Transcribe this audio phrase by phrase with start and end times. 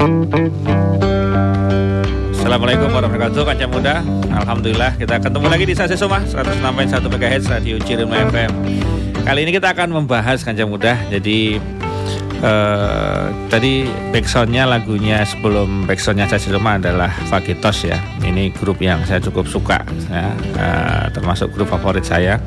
[0.00, 4.00] Assalamualaikum warahmatullahi wabarakatuh Kaca Muda.
[4.32, 8.48] Alhamdulillah kita ketemu lagi di Sase Soma 106.1 MHz Radio Cirema FM
[9.28, 11.60] Kali ini kita akan membahas Kaca Muda Jadi
[12.40, 18.00] uh, Tadi backsoundnya lagunya sebelum backsoundnya Sase Soma adalah Fagitos ya.
[18.24, 22.40] Ini grup yang saya cukup suka ya, uh, Termasuk grup favorit saya.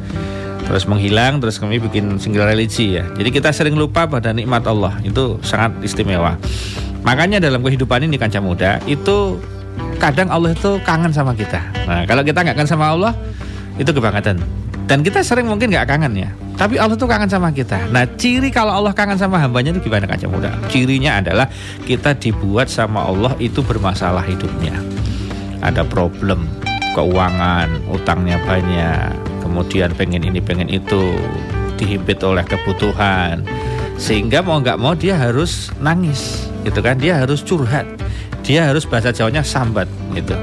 [0.66, 3.06] Terus menghilang terus kami bikin single religi ya.
[3.14, 6.34] Jadi kita sering lupa pada nikmat Allah itu sangat istimewa
[7.04, 9.40] makanya dalam kehidupan ini kancah muda itu
[10.00, 11.60] kadang Allah itu kangen sama kita.
[11.88, 13.14] Nah kalau kita nggak kangen sama Allah
[13.78, 14.40] itu kebangetan.
[14.84, 16.30] Dan kita sering mungkin nggak kangen ya.
[16.60, 17.80] Tapi Allah tuh kangen sama kita.
[17.90, 20.52] Nah ciri kalau Allah kangen sama hambanya itu gimana kancah muda?
[20.68, 21.48] Cirinya adalah
[21.88, 24.76] kita dibuat sama Allah itu bermasalah hidupnya.
[25.64, 26.46] Ada problem
[26.94, 29.10] keuangan utangnya banyak
[29.42, 31.18] kemudian pengen ini pengen itu
[31.76, 33.42] dihimpit oleh kebutuhan
[33.98, 36.98] sehingga mau nggak mau dia harus nangis gitu kan?
[36.98, 37.86] Dia harus curhat.
[38.44, 40.36] Dia harus bahasa Jawanya sambat gitu.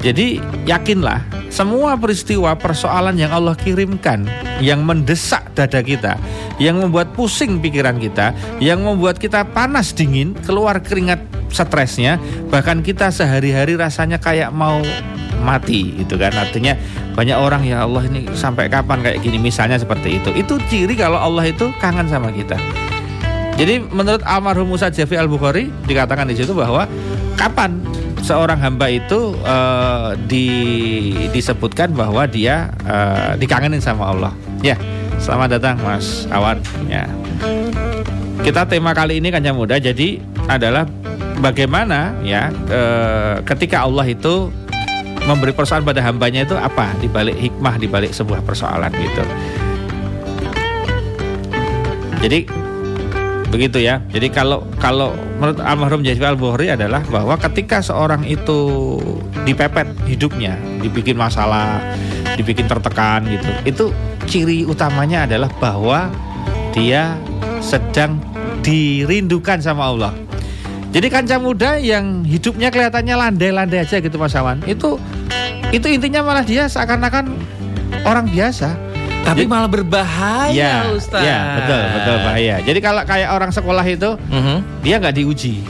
[0.00, 1.20] Jadi yakinlah
[1.50, 4.24] semua peristiwa persoalan yang Allah kirimkan
[4.62, 6.14] yang mendesak dada kita
[6.62, 11.20] yang membuat pusing pikiran kita yang membuat kita panas dingin keluar keringat
[11.50, 14.78] stresnya bahkan kita sehari-hari rasanya kayak mau
[15.42, 16.32] mati gitu kan.
[16.36, 16.76] Artinya
[17.16, 19.36] banyak orang ya Allah ini sampai kapan kayak gini?
[19.40, 20.30] Misalnya seperti itu.
[20.36, 22.56] Itu ciri kalau Allah itu kangen sama kita.
[23.60, 26.88] Jadi menurut almarhum Musa Jafi Al Bukhari dikatakan di situ bahwa
[27.36, 27.76] kapan
[28.24, 30.48] seorang hamba itu uh, di,
[31.32, 34.32] disebutkan bahwa dia uh, dikangenin sama Allah.
[34.64, 34.80] Ya
[35.20, 36.56] selamat datang Mas Awan
[36.88, 37.04] ya.
[38.40, 40.16] Kita tema kali ini kan muda jadi
[40.48, 40.88] adalah
[41.44, 44.48] bagaimana ya uh, ketika Allah itu
[45.30, 49.22] memberi persoalan pada hambanya itu apa di balik hikmah di balik sebuah persoalan gitu.
[52.20, 52.38] Jadi
[53.50, 53.98] begitu ya.
[54.12, 58.98] Jadi kalau kalau menurut almarhum Jasmine Al Bukhari adalah bahwa ketika seorang itu
[59.48, 61.82] dipepet hidupnya, dibikin masalah,
[62.36, 63.84] dibikin tertekan gitu, itu
[64.28, 66.12] ciri utamanya adalah bahwa
[66.70, 67.18] dia
[67.64, 68.22] sedang
[68.62, 70.12] dirindukan sama Allah.
[70.90, 74.98] Jadi kancah muda yang hidupnya kelihatannya landai-landai aja gitu Mas Awan, itu
[75.70, 77.30] itu intinya malah dia seakan-akan
[78.02, 78.74] orang biasa.
[79.20, 81.22] Tapi Jadi, malah berbahaya, ya, Ustaz.
[81.22, 82.56] Ya, betul, betul bahaya.
[82.64, 84.42] Jadi kalau kayak orang sekolah itu, uh mhm.
[84.42, 84.58] -huh.
[84.80, 85.62] dia nggak diuji.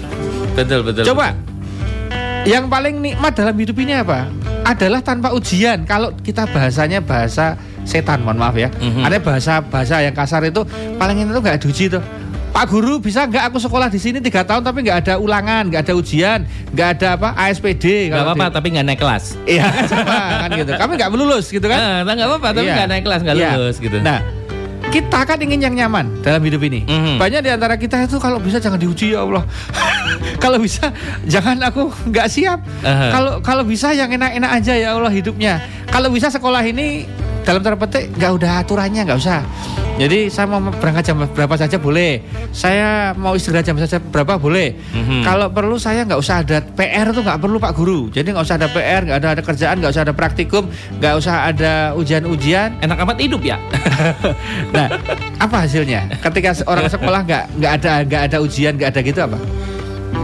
[0.55, 1.03] Betul, betul.
[1.03, 2.47] Coba, betul.
[2.47, 4.31] yang paling nikmat dalam hidup ini apa?
[4.65, 5.83] Adalah tanpa ujian.
[5.83, 8.71] Kalau kita bahasanya bahasa setan, mohon maaf ya.
[8.71, 9.03] Mhm.
[9.03, 9.05] -huh.
[9.11, 10.63] Ada bahasa bahasa yang kasar itu
[10.97, 12.03] paling itu nggak diuji tuh.
[12.51, 15.87] Pak Guru bisa nggak aku sekolah di sini tiga tahun tapi nggak ada ulangan, nggak
[15.87, 16.43] ada ujian,
[16.75, 18.11] nggak ada apa ASPD.
[18.11, 19.39] Nggak apa-apa tapi nggak naik kelas.
[19.47, 19.71] Iya,
[20.43, 20.73] kan gitu.
[20.75, 22.03] Kami nggak lulus gitu kan?
[22.03, 22.75] Nah, nggak apa-apa tapi iya.
[22.75, 22.95] nggak iya.
[22.99, 23.51] naik kelas nggak iya.
[23.55, 23.97] lulus gitu.
[24.03, 24.19] Nah,
[24.91, 26.83] kita kan ingin yang nyaman dalam hidup ini.
[26.91, 27.17] Mm -hmm.
[27.23, 29.47] Banyak di antara kita itu kalau bisa jangan diuji ya Allah.
[30.43, 30.91] kalau bisa
[31.31, 32.59] jangan aku nggak siap.
[32.83, 33.47] Kalau uh -huh.
[33.47, 35.63] kalau bisa yang enak-enak aja ya Allah hidupnya.
[35.87, 37.07] Kalau bisa sekolah ini
[37.47, 39.41] dalam tanda petik nggak udah aturannya nggak usah
[40.01, 42.25] jadi saya mau berangkat jam berapa saja boleh
[42.57, 45.21] saya mau istirahat jam saja berapa boleh mm-hmm.
[45.29, 48.57] kalau perlu saya nggak usah ada PR tuh nggak perlu Pak Guru jadi nggak usah
[48.57, 50.65] ada PR nggak ada ada kerjaan nggak usah ada praktikum
[50.97, 53.61] nggak usah ada ujian-ujian enak amat hidup ya
[54.75, 54.89] nah
[55.37, 59.39] apa hasilnya ketika orang sekolah nggak nggak ada nggak ada ujian nggak ada gitu apa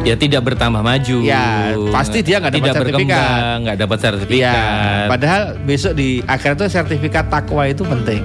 [0.06, 1.16] ya tidak bertambah maju.
[1.22, 3.30] Ya, pasti dia nggak dapat sertifikat.
[3.62, 4.54] nggak dapat sertifikat.
[4.54, 8.22] Ya, padahal besok di akhir itu sertifikat takwa itu penting.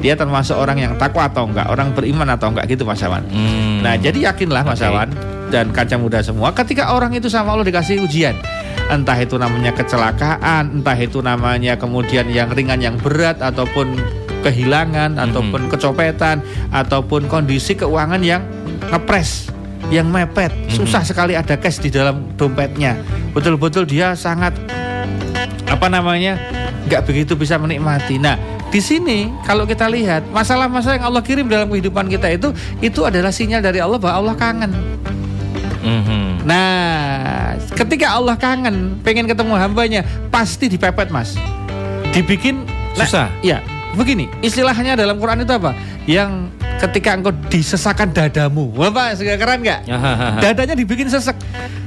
[0.00, 3.24] Dia termasuk orang yang takwa atau enggak, orang beriman atau enggak gitu Mas Awan.
[3.28, 3.84] Hmm.
[3.84, 4.88] Nah, jadi yakinlah Mas okay.
[4.88, 5.12] Awan
[5.52, 8.38] dan kaca muda semua ketika orang itu sama Allah dikasih ujian
[8.90, 13.94] entah itu namanya kecelakaan, entah itu namanya kemudian yang ringan yang berat ataupun
[14.42, 15.24] kehilangan -hmm.
[15.30, 16.42] ataupun kecopetan
[16.74, 18.42] ataupun kondisi keuangan yang
[18.90, 19.50] ngepres
[19.90, 20.70] yang mepet, hmm.
[20.70, 22.94] susah sekali ada cash di dalam dompetnya.
[23.34, 24.54] Betul-betul dia sangat
[25.66, 26.38] apa namanya
[26.86, 28.22] nggak begitu bisa menikmati.
[28.22, 28.38] Nah,
[28.70, 33.34] di sini kalau kita lihat masalah-masalah yang Allah kirim dalam kehidupan kita itu itu adalah
[33.34, 34.72] sinyal dari Allah bahwa Allah kangen.
[35.80, 36.46] Mm-hmm.
[36.46, 40.00] Nah, ketika Allah kangen, pengen ketemu hambanya,
[40.30, 41.34] pasti dipepet mas,
[42.14, 42.62] dibikin
[42.94, 43.26] susah.
[43.26, 43.58] Nah, ya,
[43.98, 45.74] begini istilahnya dalam Quran itu apa?
[46.06, 48.70] Yang ketika engkau disesakan dadamu.
[48.72, 49.80] Bapak, keren nggak?
[50.40, 51.36] Dadanya dibikin sesek.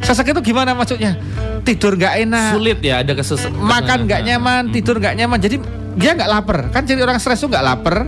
[0.03, 1.15] Sesek itu gimana maksudnya?
[1.63, 2.51] Tidur nggak enak.
[2.53, 3.53] Sulit ya, ada kesesek.
[3.55, 5.39] Makan nggak nyaman, tidur nggak nyaman.
[5.39, 5.57] Jadi
[5.97, 6.59] dia nggak lapar.
[6.73, 8.05] Kan jadi orang stres tuh nggak lapar,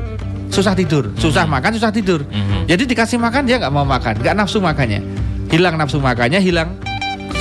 [0.50, 2.26] susah tidur, susah makan, susah tidur.
[2.26, 2.70] Mhm.
[2.70, 5.02] Jadi dikasih makan dia nggak mau makan, nggak nafsu makannya.
[5.50, 6.76] Hilang nafsu makannya, hilang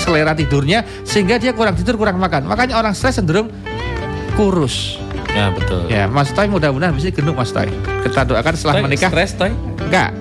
[0.05, 2.45] selera tidurnya, sehingga dia kurang tidur, kurang makan.
[2.45, 3.49] Makanya orang stres cenderung
[4.37, 5.01] kurus.
[5.35, 5.91] Ya betul.
[5.91, 7.67] Ya Mas Toy mudah-mudahan bisa gendut Mas Toy.
[8.07, 9.11] Kita doakan setelah Toy, menikah.
[9.11, 9.51] Stres Toy?
[9.51, 10.15] Enggak.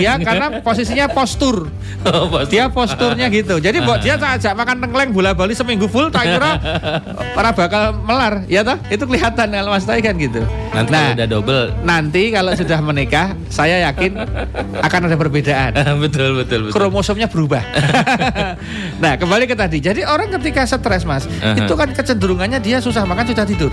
[0.00, 1.70] Dia karena posisinya postur.
[2.06, 2.42] Oh.
[2.46, 3.58] Dia posturnya gitu.
[3.58, 6.50] Jadi buat dia tak ajak makan tengkleng bola bali seminggu full tak kira
[7.34, 8.78] para bakal melar, ya toh?
[8.88, 10.42] Itu kelihatan kalau Mas Tai kan gitu.
[10.72, 11.66] Nanti nah, udah double.
[11.82, 14.12] nanti kalau sudah menikah, saya yakin
[14.82, 15.70] akan ada perbedaan.
[16.04, 16.72] betul betul betul.
[16.74, 17.62] Kromosomnya berubah.
[19.02, 19.78] nah, kembali ke tadi.
[19.80, 21.64] Jadi orang ketika stres, Mas, Aha.
[21.64, 23.72] itu kan kecenderungannya dia susah makan, susah tidur.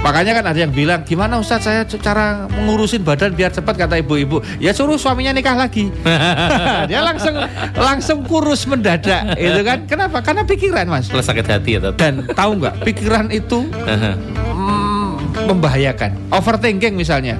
[0.00, 4.40] Makanya kan ada yang bilang, gimana Ustadz saya cara mengurusin badan biar cepat kata ibu-ibu.
[4.56, 5.92] Ya suruh suaminya nikah lagi.
[6.88, 7.36] dia langsung
[7.76, 9.84] langsung kurus mendadak, itu kan?
[9.84, 10.24] Kenapa?
[10.24, 11.12] Karena pikiran, Mas.
[11.12, 12.00] Plus sakit hati ya, Tat.
[12.00, 16.32] Dan tahu nggak, pikiran itu mm, membahayakan.
[16.32, 17.36] Overthinking misalnya.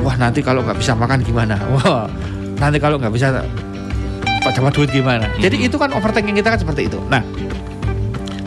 [0.00, 1.60] Wah nanti kalau nggak bisa makan gimana?
[1.76, 2.08] Wah
[2.56, 3.44] nanti kalau nggak bisa
[4.40, 5.28] Pak dapat duit gimana?
[5.36, 6.96] Jadi itu kan overthinking kita kan seperti itu.
[7.12, 7.20] Nah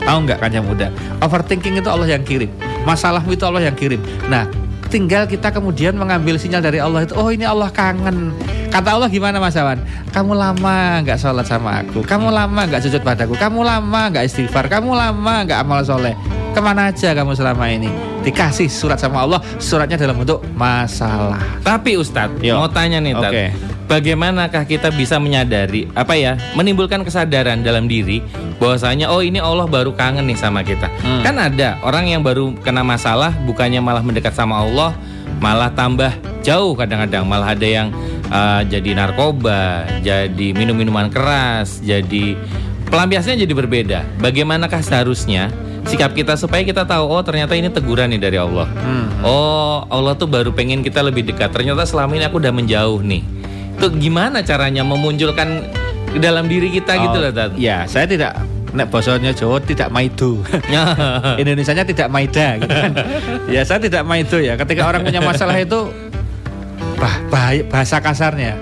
[0.02, 0.90] tahu nggak kan yang muda?
[1.22, 2.50] Overthinking itu Allah yang kirim.
[2.84, 4.00] Masalahmu itu Allah yang kirim.
[4.28, 4.48] Nah
[4.94, 7.18] tinggal kita kemudian mengambil sinyal dari Allah itu.
[7.18, 8.30] Oh ini Allah kangen.
[8.70, 9.82] Kata Allah gimana Mas Awan?
[10.14, 12.06] Kamu lama nggak sholat sama aku.
[12.06, 13.34] Kamu lama nggak sujud padaku.
[13.34, 14.70] Kamu lama nggak istighfar.
[14.70, 16.14] Kamu lama nggak amal soleh.
[16.54, 17.90] Ke mana aja kamu selama ini?
[18.22, 19.42] Dikasih surat sama Allah.
[19.58, 21.42] Suratnya dalam bentuk masalah.
[21.66, 22.54] Tapi Ustadz, Yo.
[22.54, 23.32] mau tanya nih, Tat.
[23.34, 23.73] Oke.
[23.84, 28.24] Bagaimanakah kita bisa menyadari apa ya, menimbulkan kesadaran dalam diri
[28.56, 30.88] bahwasanya oh ini Allah baru kangen nih sama kita.
[31.04, 31.20] Hmm.
[31.20, 34.96] Kan ada orang yang baru kena masalah bukannya malah mendekat sama Allah,
[35.36, 36.10] malah tambah
[36.40, 37.88] jauh kadang-kadang malah ada yang
[38.32, 42.40] uh, jadi narkoba, jadi minum-minuman keras, jadi
[42.88, 44.00] pelampiasnya jadi berbeda.
[44.24, 45.52] Bagaimanakah seharusnya
[45.84, 48.64] sikap kita supaya kita tahu oh ternyata ini teguran nih dari Allah.
[48.80, 49.06] Hmm.
[49.24, 51.52] Oh, Allah tuh baru pengen kita lebih dekat.
[51.52, 53.43] Ternyata selama ini aku udah menjauh nih.
[53.74, 55.66] Itu gimana caranya memunculkan
[56.08, 57.50] ke dalam diri kita gitu loh, Tat?
[57.58, 58.38] Ya, saya tidak
[58.74, 60.42] nek bosonnya Jawa tidak maido.
[61.40, 62.92] Indonesianya tidak maida gitu kan.
[63.46, 64.54] ya saya tidak maido ya.
[64.54, 65.90] Ketika orang punya masalah itu
[66.98, 68.58] bah, bahaya- bahasa kasarnya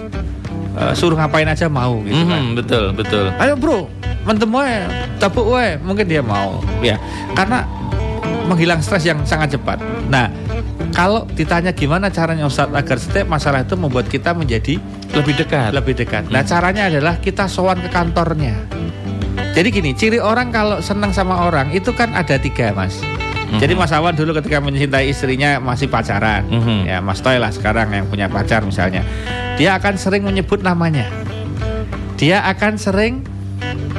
[0.77, 2.41] eh, suruh ngapain aja mau gitu kan.
[2.41, 3.25] Mhm, betul, betul.
[3.37, 3.89] Ayo bro,
[4.25, 4.85] mentem wae,
[5.17, 6.61] tepuk wae, mungkin dia mau.
[6.81, 7.01] Ya,
[7.33, 7.65] karena
[8.49, 9.81] menghilang stres yang sangat cepat.
[10.09, 10.29] Nah,
[10.93, 14.77] kalau ditanya gimana caranya Ustadz agar setiap masalah itu membuat kita menjadi
[15.13, 15.71] Lebih dekat.
[15.73, 16.29] lebih dekat.
[16.29, 18.55] Nah, caranya adalah kita sowan ke kantornya.
[19.53, 23.01] Jadi gini, ciri orang kalau senang sama orang itu kan ada tiga, Mas.
[23.53, 26.89] Jadi Mas Awan dulu ketika mencintai istrinya masih pacaran, Mhm.
[26.89, 29.05] ya Mas Toy lah sekarang yang punya pacar misalnya,
[29.61, 31.05] dia akan sering menyebut namanya.
[32.17, 33.21] Dia akan sering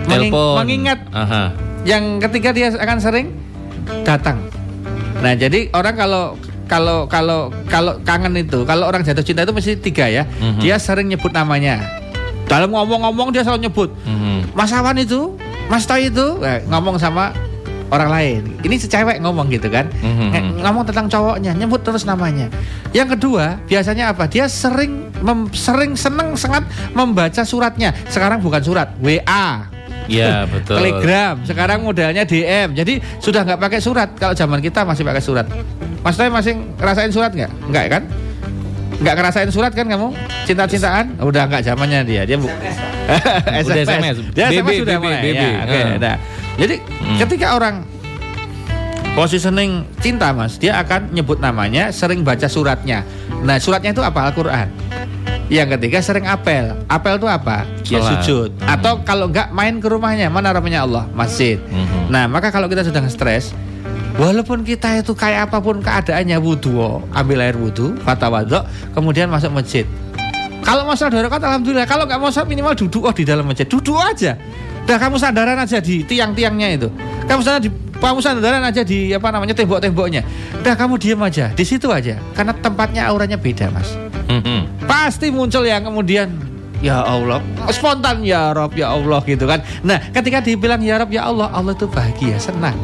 [0.09, 0.55] menging- Telepon.
[0.57, 1.53] mengingat Aha.
[1.83, 3.27] yang ketiga dia akan sering
[4.01, 4.41] datang.
[5.21, 6.33] Nah, jadi orang kalau
[6.73, 7.39] kalau kalau
[7.69, 10.25] kalau kangen itu, kalau orang jatuh cinta itu mesti tiga ya.
[10.25, 10.57] Mhm.
[10.57, 11.77] Dia sering nyebut namanya.
[12.43, 14.51] Dalam ngomong-ngomong dia selalu nyebut Mhm.
[14.51, 15.37] Mas Awan itu,
[15.69, 17.29] Mas Toy itu eh, ngomong sama
[17.87, 18.41] orang lain.
[18.59, 19.85] Ini si cewek ngomong gitu kan.
[19.93, 20.27] Mhm.
[20.27, 22.49] Nge- ngomong tentang cowoknya, nyebut terus namanya.
[22.89, 24.25] Yang kedua, biasanya apa?
[24.25, 27.93] Dia sering mem- sering seneng sangat membaca suratnya.
[28.09, 29.69] Sekarang bukan surat, WA.
[30.05, 30.77] Ya, betul.
[30.77, 32.75] Telegram, sekarang modelnya DM.
[32.75, 34.09] Jadi sudah nggak pakai surat.
[34.15, 35.47] Kalau zaman kita masih pakai surat.
[35.99, 37.51] Mas Toy masih ngerasain surat nggak?
[37.71, 38.03] Nggak kan?
[38.99, 40.11] Nggak ngerasain surat kan kamu?
[40.43, 41.17] Cinta-cintaan?
[41.19, 42.23] Udah nggak zamannya dia.
[42.23, 42.47] Dia bu
[43.63, 44.15] Udah SMS.
[44.31, 45.21] Dia BB, SMS sudah BB, mulai.
[45.21, 45.35] BB.
[45.35, 45.79] Ya, oke.
[45.79, 45.95] Ah.
[45.97, 46.15] Nah,
[46.55, 47.19] jadi Hmm.
[47.19, 47.75] ketika orang
[49.13, 53.03] positioning cinta mas, dia akan nyebut namanya, sering baca suratnya.
[53.41, 54.31] Nah suratnya itu apa?
[54.31, 54.67] Al-Quran.
[55.53, 56.73] Yang ketiga sering apel.
[56.89, 57.69] Apel itu apa?
[57.85, 58.57] Ya sujud.
[58.57, 58.73] Hmm.
[58.73, 61.05] Atau kalau enggak main ke rumahnya, mana rumahnya Allah?
[61.13, 61.61] Masjid.
[61.61, 62.09] Mhm.
[62.09, 63.53] Nah maka kalau kita sedang stres,
[64.17, 68.65] walaupun kita itu kayak apa pun keadaannya wudhu, ambil air wudhu, fatawadok,
[68.97, 69.85] kemudian masuk masjid.
[70.65, 74.01] Kalau masalah darurat alhamdulillah, kalau nggak mau sholat minimal duduk oh di dalam masjid, duduk
[74.01, 74.33] aja.
[74.89, 76.89] Dah kamu sandaran aja di tiang-tiangnya itu.
[77.29, 80.21] Kamu sana di kamu sandaran aja di apa namanya tembok-temboknya.
[80.61, 82.17] Dah kamu diem aja di situ aja.
[82.33, 83.93] Karena tempatnya auranya beda, Mas.
[84.29, 84.87] Mhm.
[84.87, 87.39] Pasti muncul yang kemudian Ya Allah,
[87.71, 89.63] spontan ya Rob ya Allah gitu kan.
[89.87, 92.75] Nah, ketika dibilang ya Rob ya Allah, Allah itu bahagia, senang.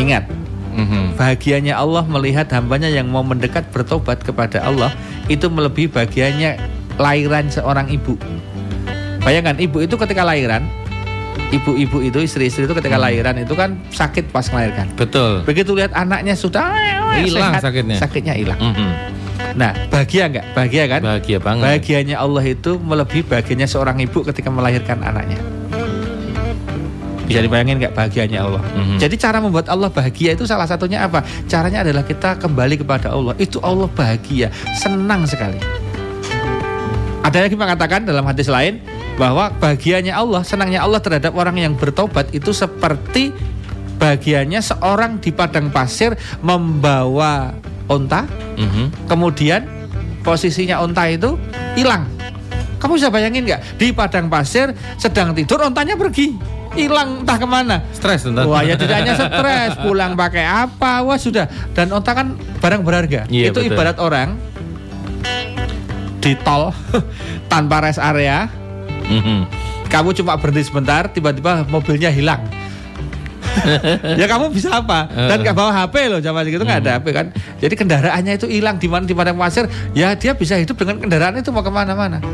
[0.00, 0.24] Ingat,
[0.72, 1.20] Mhm.
[1.20, 4.96] bahagianya Allah melihat hambanya yang mau mendekat bertobat kepada Allah
[5.28, 6.56] itu melebihi bahagianya
[6.96, 8.16] lahiran seorang ibu.
[9.20, 10.64] Bayangkan ibu itu ketika lahiran,
[11.52, 14.88] ibu-ibu itu istri-istri itu ketika lahiran itu kan sakit pas melahirkan.
[14.96, 15.44] Betul.
[15.44, 16.72] Begitu lihat anaknya sudah
[17.12, 17.96] Hilang sakitnya.
[18.00, 18.56] sakitnya hilang.
[18.56, 18.90] Mhm.
[19.52, 20.44] Nah, bahagia nggak?
[20.56, 21.00] Bahagia kan?
[21.04, 21.64] Bahagia banget.
[21.68, 25.36] Bahagianya Allah itu melebihi bahagianya seorang ibu ketika melahirkan anaknya.
[27.28, 28.64] Bisa dibayangin nggak bahagianya Allah?
[28.72, 28.96] Mhm.
[28.96, 31.20] Jadi cara membuat Allah bahagia itu salah satunya apa?
[31.46, 33.36] Caranya adalah kita kembali kepada Allah.
[33.36, 34.48] Itu Allah bahagia,
[34.80, 35.60] senang sekali.
[37.22, 38.82] Ada lagi mengatakan dalam hadis lain
[39.14, 43.30] bahwa bahagianya Allah, senangnya Allah terhadap orang yang bertobat itu seperti
[44.00, 47.54] bahagianya seorang di padang pasir membawa
[47.86, 48.26] onta,
[48.58, 49.06] Mhm.
[49.06, 49.62] kemudian
[50.22, 51.36] posisinya onta itu
[51.76, 52.08] hilang.
[52.80, 56.34] Kamu bisa bayangin nggak di padang pasir sedang tidur ontanya pergi
[56.74, 57.78] hilang entah ke mana.
[57.94, 58.42] Stres tentu.
[58.48, 61.46] Wah ya tidak hanya stres, pulang pakai apa, wah sudah.
[61.76, 63.28] Dan onta kan barang berharga.
[63.30, 63.70] Iya, itu betul.
[63.70, 64.34] ibarat orang
[66.18, 66.74] di tol
[67.52, 68.50] tanpa rest area,
[69.12, 69.38] Mhm.
[69.92, 72.40] kamu cuma berhenti sebentar, tiba-tiba mobilnya hilang.
[74.20, 75.12] ya kamu bisa apa?
[75.12, 77.26] Dan nggak bawa HP loh zaman itu nggak ada HP kan.
[77.60, 79.68] Jadi kendaraannya itu hilang di mana di padang pasir.
[79.92, 82.24] Ya dia bisa hidup dengan kendaraan itu mau ke mana-mana.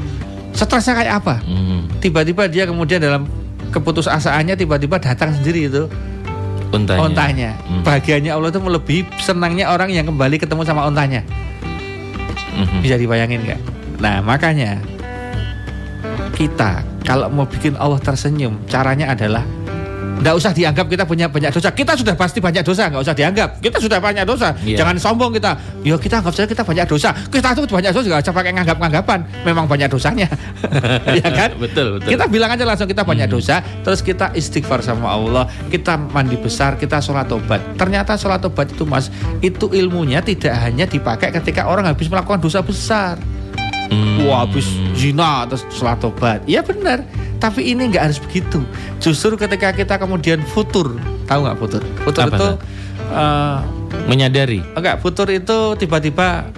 [0.55, 1.43] Stresnya kayak apa?
[1.43, 1.99] Mhm.
[1.99, 3.27] Tiba-tiba dia kemudian dalam
[3.75, 5.91] keputusasaannya tiba-tiba datang sendiri itu
[6.73, 7.01] Ontanya.
[7.01, 7.51] ontanya.
[7.65, 7.83] Hmm.
[7.85, 11.25] Bahagianya Allah itu melebihi senangnya orang yang kembali ketemu sama ontanya.
[12.55, 12.79] Mhm.
[12.81, 13.61] Bisa dibayangin nggak?
[13.99, 14.79] Nah makanya
[16.39, 19.43] kita kalau mau bikin Allah tersenyum, caranya adalah
[20.19, 21.71] nggak usah dianggap kita punya banyak dosa.
[21.71, 23.63] Kita sudah pasti banyak dosa, nggak usah dianggap.
[23.63, 24.51] Kita sudah banyak dosa.
[24.67, 24.83] Iya.
[24.83, 25.55] Jangan sombong kita.
[25.87, 27.15] Ya kita anggap saja kita banyak dosa.
[27.15, 29.19] Kita tuh banyak dosa nggak usah pakai nganggap-nganggapan.
[29.47, 30.27] Memang banyak dosanya,
[31.23, 31.55] ya kan?
[31.59, 32.11] Betul, betul.
[32.19, 33.35] Kita bilang aja langsung kita banyak Hmm.
[33.39, 37.63] dosa, terus kita istighfar sama Allah, kita mandi besar, kita sholat tobat.
[37.79, 42.59] Ternyata sholat tobat itu mas, itu ilmunya tidak hanya dipakai ketika orang habis melakukan dosa
[42.59, 43.38] besar.
[43.89, 44.29] Hmm.
[44.29, 46.45] Wah habis zina terus sholat tobat.
[46.45, 47.05] Ya benar,
[47.41, 48.61] tapi ini nggak harus begitu.
[49.01, 51.83] Justru ketika kita kemudian futur, tahu nggak futur?
[52.05, 52.49] Futur Apa itu
[53.09, 53.59] eh,
[54.05, 54.61] Menyadari.
[54.77, 56.53] enggak futur itu tiba-tiba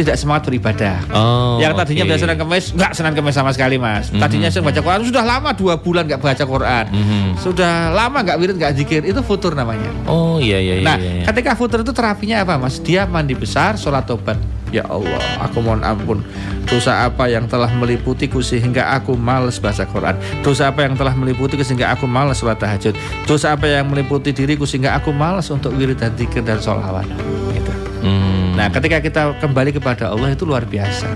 [0.00, 0.96] tidak semangat beribadah.
[1.12, 1.60] Oh.
[1.60, 4.08] yang tadinya biasa Senin Kemis, nggak Senin Kemis sama sekali mas.
[4.08, 4.16] Mhm.
[4.16, 6.84] Tadinya sering baca Quran, sudah lama dua bulan nggak baca Quran.
[6.88, 7.28] Mhm.
[7.36, 9.92] Sudah lama nggak wirid, nggak zikir, itu futur namanya.
[10.08, 10.86] Oh iya iya iya.
[10.88, 11.24] Nah, iya, iya.
[11.28, 12.80] ketika futur itu terapinya apa mas?
[12.80, 14.40] Dia mandi besar, sholat tobat.
[14.70, 16.22] Ya Allah, aku mohon ampun.
[16.70, 20.14] Dosa apa yang telah meliputiku sehingga aku males baca Quran?
[20.46, 22.94] Dosa apa yang telah meliputiku sehingga aku males sholat tahajud?
[23.26, 27.02] Dosa apa yang meliputi diriku sehingga aku males untuk wirid dan zikir dan sholawat?
[27.50, 27.72] Gitu.
[28.06, 28.54] Hmm.
[28.54, 31.10] Nah, ketika kita kembali kepada Allah itu luar biasa.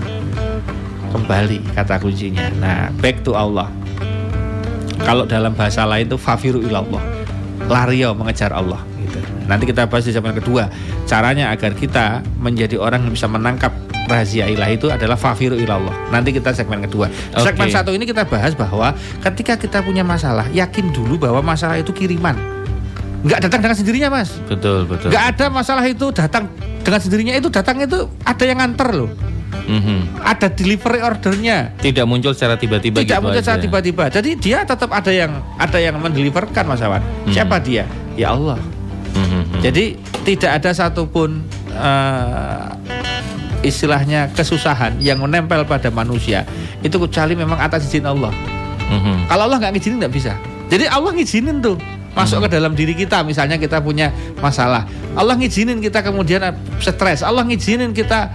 [1.15, 2.51] Kembali kata kuncinya.
[2.59, 3.71] Nah, back to Allah.
[4.99, 6.99] Kalau dalam bahasa lain itu fafiru ilallah.
[7.71, 8.83] Lario mengejar Allah.
[9.45, 10.69] Nanti kita bahas di zaman kedua.
[11.05, 13.71] Caranya agar kita menjadi orang yang bisa menangkap
[14.05, 15.93] rahasia ilahi itu adalah fafiru ilallah.
[16.13, 17.09] Nanti kita segmen kedua.
[17.37, 17.73] Segmen Oke.
[17.73, 22.37] satu ini kita bahas bahwa ketika kita punya masalah, yakin dulu bahwa masalah itu kiriman.
[23.25, 24.37] Nggak datang dengan sendirinya, Mas.
[24.45, 25.09] betul betul.
[25.09, 26.45] Nggak ada masalah itu datang
[26.85, 29.09] dengan sendirinya itu datang itu ada yang nganter loh.
[29.65, 30.21] Mhm.
[30.21, 31.73] Ada delivery ordernya.
[31.81, 33.57] Tidak muncul secara tiba-tiba Tidak gitu muncul aja.
[33.57, 34.13] saat tiba-tiba.
[34.13, 37.01] Jadi dia tetap ada yang ada yang mendeliverkan Mas Awan.
[37.01, 37.33] Hmm.
[37.33, 37.89] Siapa dia?
[38.13, 38.61] Ya Allah.
[39.15, 39.63] Mhm.
[39.63, 39.95] Jadi
[40.27, 41.41] tidak ada satupun
[41.71, 42.67] eh,
[43.65, 46.45] istilahnya kesusahan yang menempel pada manusia
[46.85, 48.31] itu kecuali memang atas izin Allah.
[48.91, 49.25] Mhm.
[49.31, 50.33] Kalau Allah nggak ngizinin nggak bisa.
[50.69, 51.77] Jadi Allah ngizinin tuh
[52.13, 53.25] masuk ke dalam diri kita.
[53.25, 56.41] Misalnya kita punya masalah, Allah ngizinin kita kemudian
[56.79, 57.25] stres.
[57.25, 58.31] Allah ngizinin kita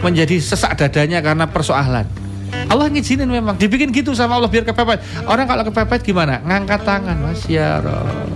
[0.00, 2.08] menjadi sesak dadanya karena persoalan.
[2.70, 5.02] Allah ngizinin memang dibikin gitu sama Allah biar kepepet.
[5.26, 6.42] Orang kalau kepepet gimana?
[6.42, 8.30] Ngangkat tangan, Mas ya Rob.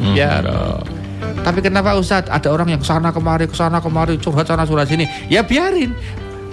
[0.00, 0.14] Mhm.
[0.16, 0.99] Ya Rob.
[1.40, 4.90] Tapi kenapa Ustadz ada orang yang ke sana kemari ke sana kemari curhat sana curhat
[4.90, 5.08] sini?
[5.30, 5.94] Ya biarin,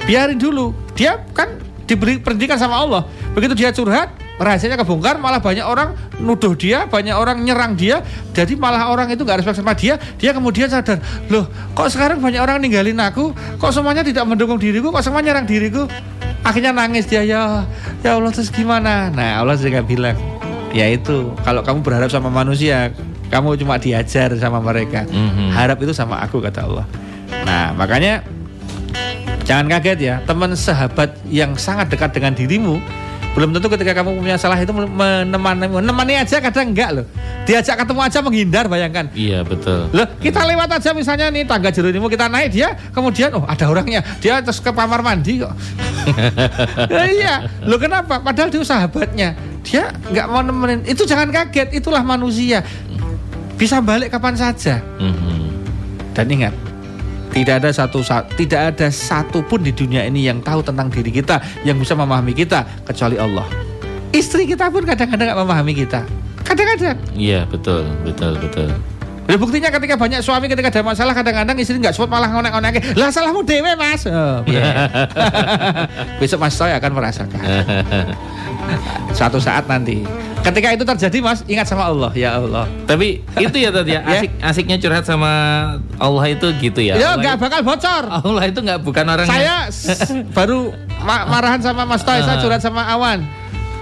[0.06, 0.72] biarin dulu.
[0.98, 1.58] Dia kan
[1.88, 3.08] diberi pendidikan sama Allah.
[3.32, 8.04] Begitu dia curhat, rahasianya kebongkar, malah banyak orang nuduh dia, banyak orang nyerang dia.
[8.36, 9.96] Jadi malah orang itu nggak respect sama dia.
[10.20, 13.32] Dia kemudian sadar, loh, kok sekarang banyak orang ninggalin aku?
[13.58, 14.92] Kok semuanya tidak mendukung diriku?
[14.92, 15.88] Kok semua nyerang diriku?
[16.46, 17.66] Akhirnya nangis dia ya,
[18.06, 19.10] ya Allah terus gimana?
[19.12, 20.16] Nah Allah juga bilang,
[20.72, 22.94] ya itu kalau kamu berharap sama manusia,
[23.28, 25.04] kamu cuma diajar sama mereka.
[25.08, 25.52] Mhm.
[25.52, 26.86] Harap itu sama aku kata Allah.
[27.44, 28.24] Nah makanya
[29.48, 32.84] jangan kaget ya teman sahabat yang sangat dekat dengan dirimu
[33.38, 37.06] belum tentu ketika kamu punya salah itu menemani menemani aja kadang enggak loh
[37.46, 39.88] diajak ketemu aja menghindar bayangkan Iya betul.
[39.94, 44.02] Loh, kita lewat aja misalnya nih tangga Jeronimo kita naik dia kemudian oh ada orangnya
[44.20, 45.54] dia terus ke kamar mandi kok.
[46.88, 47.34] Ya, iya,
[47.68, 48.24] lo kenapa?
[48.24, 49.36] Padahal dia sahabatnya.
[49.68, 50.88] Dia nggak mau nemenin.
[50.88, 52.64] Itu jangan kaget, itulah manusia.
[53.58, 54.78] Bisa balik kapan saja.
[55.02, 55.50] Mhm.
[56.14, 56.54] Dan ingat,
[57.34, 61.10] tidak ada satu sa- tidak ada satu pun di dunia ini yang tahu tentang diri
[61.10, 63.46] kita, yang bisa memahami kita kecuali Allah.
[64.14, 66.02] Istri kita pun kadang-kadang nggak memahami kita.
[66.42, 66.98] Kadang-kadang.
[67.14, 68.70] Iya betul betul betul.
[69.28, 73.12] Ya buktinya ketika banyak suami ketika ada masalah kadang-kadang istri nggak support malah ngonek-ngonek lah
[73.12, 74.08] salahmu dewe mas.
[74.08, 74.88] Oh, bener.
[76.24, 77.44] besok mas saya akan merasakan.
[79.18, 80.08] Suatu saat nanti.
[80.48, 82.12] Ketika itu terjadi mas ingat sama Allah.
[82.16, 82.72] Ya Allah.
[82.88, 84.02] Tapi itu ya tadi ya.
[84.08, 84.16] Ya.
[84.16, 85.32] asik asiknya curhat sama
[86.00, 86.96] Allah itu gitu ya.
[86.96, 88.04] ya nggak bakal bocor.
[88.08, 89.68] Allah itu nggak bukan orang saya
[90.32, 90.72] baru
[91.04, 93.28] ma- marahan sama Mas Toy saya curhat sama Awan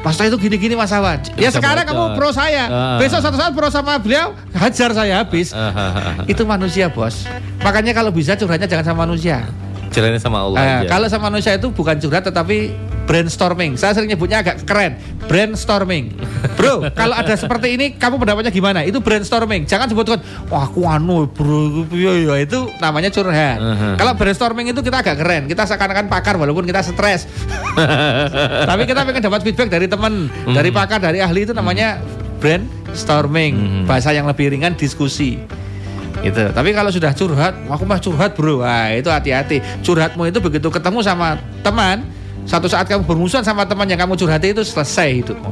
[0.06, 1.98] Mas itu gini-gini Mas Awan ya sekarang bocor.
[1.98, 2.98] kamu pro saya Ah.
[2.98, 7.26] besok suatu saat pro sama beliau hajar saya habis Ah, ah, itu manusia bos
[7.60, 9.42] makanya kalau bisa curhatnya jangan sama manusia
[9.88, 10.88] Curhatnya sama Allah Eh, aja.
[10.88, 12.70] kalau sama manusia itu bukan curhat tetapi
[13.06, 13.78] brainstorming.
[13.78, 14.98] Saya sering nyebutnya agak keren.
[15.30, 16.14] Brainstorming.
[16.58, 18.82] Bro, kalau ada seperti ini kamu pendapatnya gimana?
[18.86, 19.70] Itu brainstorming.
[19.70, 20.20] Jangan sebutkan
[20.50, 23.58] wah aku anu bro iya, iya." itu namanya curhat.
[23.62, 23.92] Mhm.
[23.98, 25.46] Kalau brainstorming itu kita agak keren.
[25.46, 27.30] Kita seakan-akan pakar walaupun kita stres.
[28.70, 32.02] Tapi kita pengen dapat feedback dari teman, dari pakar, dari ahli itu namanya
[32.42, 33.54] brainstorming.
[33.56, 33.84] Mhm.
[33.86, 35.40] Bahasa yang lebih ringan diskusi.
[36.26, 36.42] Gitu.
[36.58, 38.66] Tapi kalau sudah curhat, aku mah curhat bro.
[38.66, 39.62] Wah itu hati-hati.
[39.86, 42.02] Curhatmu itu begitu ketemu sama teman,
[42.46, 45.52] satu saat kamu bermusuhan sama teman yang kamu curhati itu selesai hidupmu.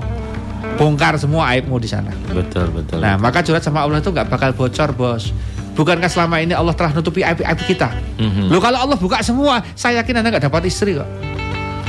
[0.77, 2.09] Bongkar semua aibmu di sana.
[2.33, 2.97] betul betul.
[3.01, 5.33] Nah maka curhat sama Allah itu nggak bakal bocor bos.
[5.73, 7.89] Bukankah selama ini Allah telah nutupi aib-aib kita?
[8.21, 8.53] Mhm.
[8.53, 11.09] Loh kalau Allah buka semua, saya yakin anda nggak dapat istri kok.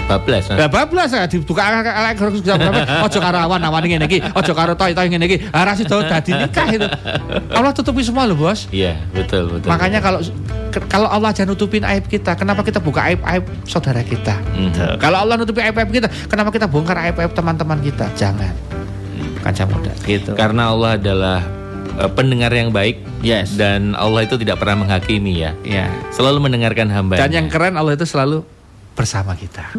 [0.04, 0.44] Bablas.
[0.52, 2.40] Lah bablas ya dibuka elek terus
[3.04, 5.38] ojo karo awan awan ngene iki, ojo karo toy toy ngene iki.
[5.50, 6.88] Ah rasi dadi nikah itu.
[7.50, 8.68] Allah tutupi semua loh, Bos.
[8.70, 9.68] Iya, betul betul.
[9.68, 10.20] Makanya kalau
[10.90, 14.34] kalau Allah aja nutupin aib kita, kenapa kita buka aib-aib saudara kita?
[14.58, 14.98] Mhm.
[14.98, 18.10] Kalau Allah nutupi aib-aib kita, kenapa kita bongkar aib-aib teman-teman kita?
[18.18, 18.52] Jangan.
[19.44, 20.32] Kaca muda gitu.
[20.34, 21.38] Karena Allah adalah
[22.00, 23.56] eh, pendengar yang baik Yes.
[23.56, 25.56] dan Allah itu tidak pernah menghakimi ya.
[25.64, 25.88] Ya.
[26.12, 27.16] Selalu mendengarkan hamba.
[27.16, 28.44] Dan yang keren Allah itu selalu
[28.94, 29.74] bersama kita.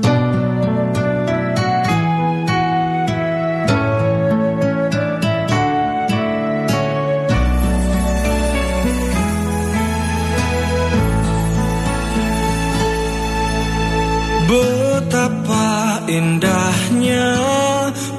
[14.45, 17.27] Betapa indahnya,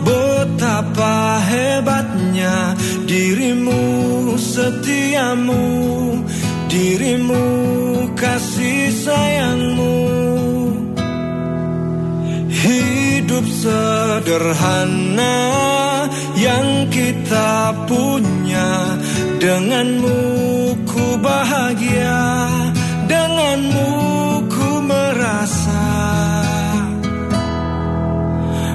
[0.02, 2.74] betapa hebatnya
[3.06, 5.62] dirimu setiamu,
[6.66, 7.44] dirimu
[8.18, 9.94] kasih sayangmu.
[12.56, 15.36] Hidup sederhana
[16.40, 18.96] yang kita punya.
[19.36, 20.16] Denganmu
[20.88, 22.48] ku bahagia
[23.04, 23.92] Denganmu
[24.48, 25.84] ku merasa.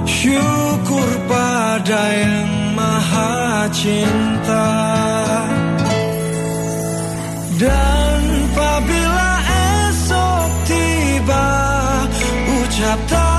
[0.06, 4.70] Syukur pada yang maha cinta.
[7.58, 9.32] Dan apabila
[9.90, 11.50] esok tiba
[12.62, 13.30] Ucap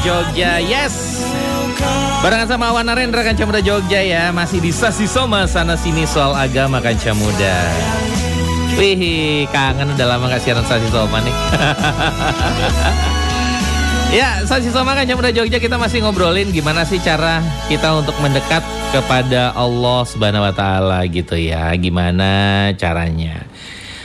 [0.00, 0.60] Jogja.
[0.62, 1.24] Yes.
[2.20, 6.36] Barengan sama Awan Narendra Kanca Muda Jogja ya Masih di Sasi Soma sana sini soal
[6.36, 7.56] agama Kanca Muda
[8.76, 11.32] Wih kangen udah lama gak siaran Sasi Soma nih
[14.10, 17.38] Ya, Saksi Soma kan Muda Jogja kita masih ngobrolin gimana sih cara
[17.70, 18.58] kita untuk mendekat
[18.90, 21.70] kepada Allah Subhanahu wa taala gitu ya.
[21.78, 23.49] Gimana caranya?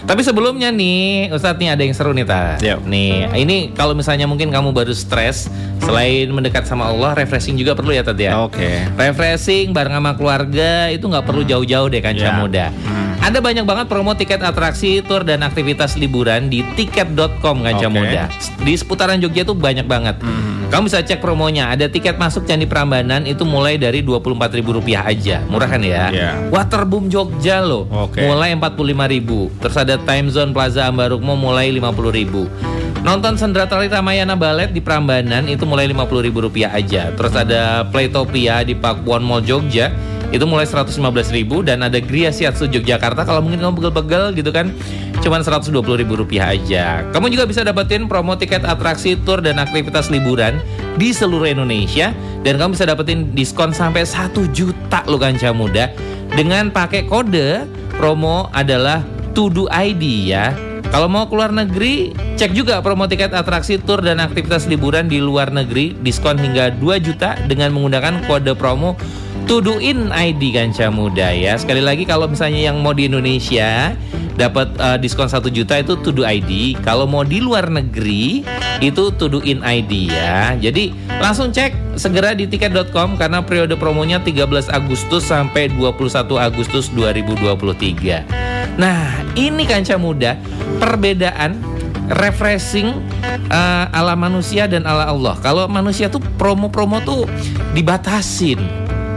[0.06, 2.62] Tapi sebelumnya nih, Ustadz nih ada yang seru nih ta.
[2.62, 2.86] Yuk.
[2.86, 5.50] Nih, ini kalau misalnya mungkin kamu baru stres,
[5.82, 8.38] selain mendekat sama Allah, refreshing juga perlu ya tadi ya.
[8.38, 8.86] Oke.
[8.94, 12.38] Refreshing bareng sama keluarga itu nggak perlu jauh-jauh deh kanca Ya.
[12.38, 12.66] muda.
[13.26, 17.98] Ada banyak banget promo tiket atraksi, tour dan aktivitas liburan di tiket.com kanca Oke.
[17.98, 18.30] muda.
[18.62, 20.22] Di seputaran Jogja tuh banyak banget.
[20.70, 21.74] Kamu bisa cek promonya.
[21.74, 25.42] Ada tiket masuk Candi Prambanan itu mulai dari Rp24.000 aja.
[25.50, 26.14] Murah kan ya?
[26.14, 26.32] Iya.
[26.54, 27.90] Waterboom Jogja loh.
[27.90, 28.22] Oke.
[28.22, 29.30] Mulai Rp45.000.
[29.58, 32.34] Terus ada Time Zone Plaza Ambarukmo mulai Rp50.000.
[33.02, 37.10] Nonton Sendra Tari Ramayana Ballet di Prambanan itu mulai Rp50.000 aja.
[37.10, 39.90] Terus ada Playtopia di Pakuwon Mall Jogja
[40.34, 40.96] itu mulai 115.000
[41.66, 44.74] dan ada Gria Shiatsu Yogyakarta kalau mungkin kamu begel-begel gitu kan
[45.22, 45.74] cuman 120.000
[46.06, 47.02] rupiah aja.
[47.10, 50.62] Kamu juga bisa dapetin promo tiket atraksi, tour dan aktivitas liburan
[50.96, 52.14] di seluruh Indonesia
[52.46, 55.92] dan kamu bisa dapetin diskon sampai 1 juta lo kanca muda
[56.34, 59.02] dengan pakai kode promo adalah
[59.36, 60.56] Tudu ID ya.
[60.94, 65.50] Kalau mau keluar negeri, cek juga promo tiket atraksi, tour dan aktivitas liburan di luar
[65.50, 68.96] negeri diskon hingga 2 juta dengan menggunakan kode promo
[69.46, 71.54] Tuduin ID Kanca Muda ya.
[71.54, 73.94] Sekali lagi kalau misalnya yang mau di Indonesia
[74.36, 76.82] dapat eh, diskon 1 juta itu Tudu ID.
[76.82, 78.42] Kalau mau di luar negeri
[78.82, 80.58] itu Tuduin ID ya.
[80.58, 88.55] Jadi langsung cek segera di tiket.com karena periode promonya 13 Agustus sampai 21 Agustus 2023.
[88.76, 90.36] Nah, ini Kanca Muda
[90.84, 91.56] perbedaan
[92.12, 92.92] refreshing
[93.50, 95.36] eh, ala manusia dan ala Allah.
[95.40, 97.24] Kalau manusia tuh promo-promo tuh
[97.72, 98.60] dibatasin.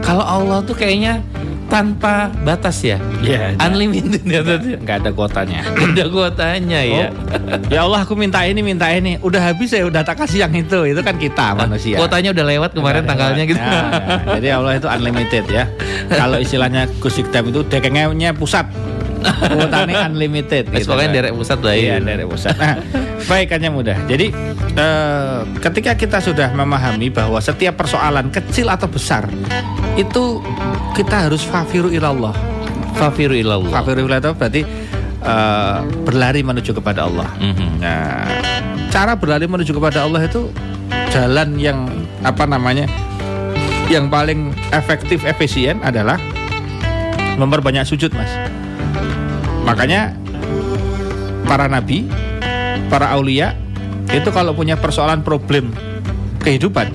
[0.00, 1.20] Kalau Allah tuh kayaknya
[1.68, 2.96] tanpa batas ya.
[3.20, 3.52] Iya.
[3.60, 4.80] Unlimited ya tadi.
[4.80, 5.60] Nggak ada kuotanya.
[5.84, 7.06] Ada kuotanya ya.
[7.68, 10.88] ya Allah aku minta ini minta ini udah habis ya udah tak kasih yang itu
[10.88, 13.52] itu kan kita manusia Kuotanya udah lewat kemarin Udah tanggalnya lewat.
[13.52, 13.60] gitu.
[13.68, 14.16] Ya, ya.
[14.40, 15.64] jadi Allah itu unlimited ya
[16.08, 18.64] kalau istilahnya Gus Ikdam itu dekengnya pusat
[19.20, 21.16] kuotanya unlimited gitu pokoknya kan.
[21.16, 21.96] derek pusat lah Iya ya.
[22.00, 22.54] dari pusat.
[22.54, 22.74] Nah,
[23.24, 23.96] baik hanya mudah.
[24.04, 24.26] Jadi
[24.74, 29.26] eh, ketika kita sudah memahami bahwa setiap persoalan kecil atau besar
[29.94, 30.38] itu
[30.92, 32.34] kita harus fafiru ilallah.
[32.94, 33.70] Fafiru ilallah.
[33.72, 34.62] Fafiru ilallah itu berarti
[35.20, 37.28] eh, berlari menuju kepada Allah.
[37.36, 37.68] Mhm.
[37.78, 38.26] Nah,
[38.88, 40.48] cara berlari menuju kepada Allah itu
[41.10, 41.88] jalan yang
[42.22, 42.86] apa namanya?
[43.88, 46.20] Yang paling efektif efisien adalah
[47.34, 48.28] memperbanyak sujud, Mas.
[49.68, 50.16] Makanya
[51.44, 52.08] para nabi,
[52.88, 53.52] para aulia
[54.08, 55.76] itu kalau punya persoalan problem
[56.40, 56.88] kehidupan,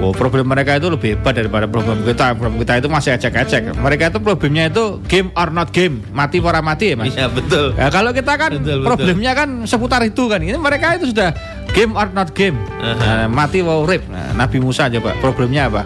[0.00, 2.32] oh problem mereka itu lebih hebat daripada problem kita.
[2.32, 3.76] Problem kita itu masih ecek-ecek.
[3.76, 7.12] Mereka itu problemnya itu game or not game, mati para mati ya, Mas.
[7.12, 7.76] Iya betul.
[7.76, 8.88] Ya, kalau kita kan Betul, betul.
[8.88, 10.40] problemnya kan seputar itu kan.
[10.40, 11.36] Ini mereka itu sudah
[11.76, 12.56] game or not game.
[12.80, 12.96] Aha.
[12.96, 14.08] Nah, mati wow rip.
[14.08, 15.84] Nah, Nabi Musa coba problemnya apa?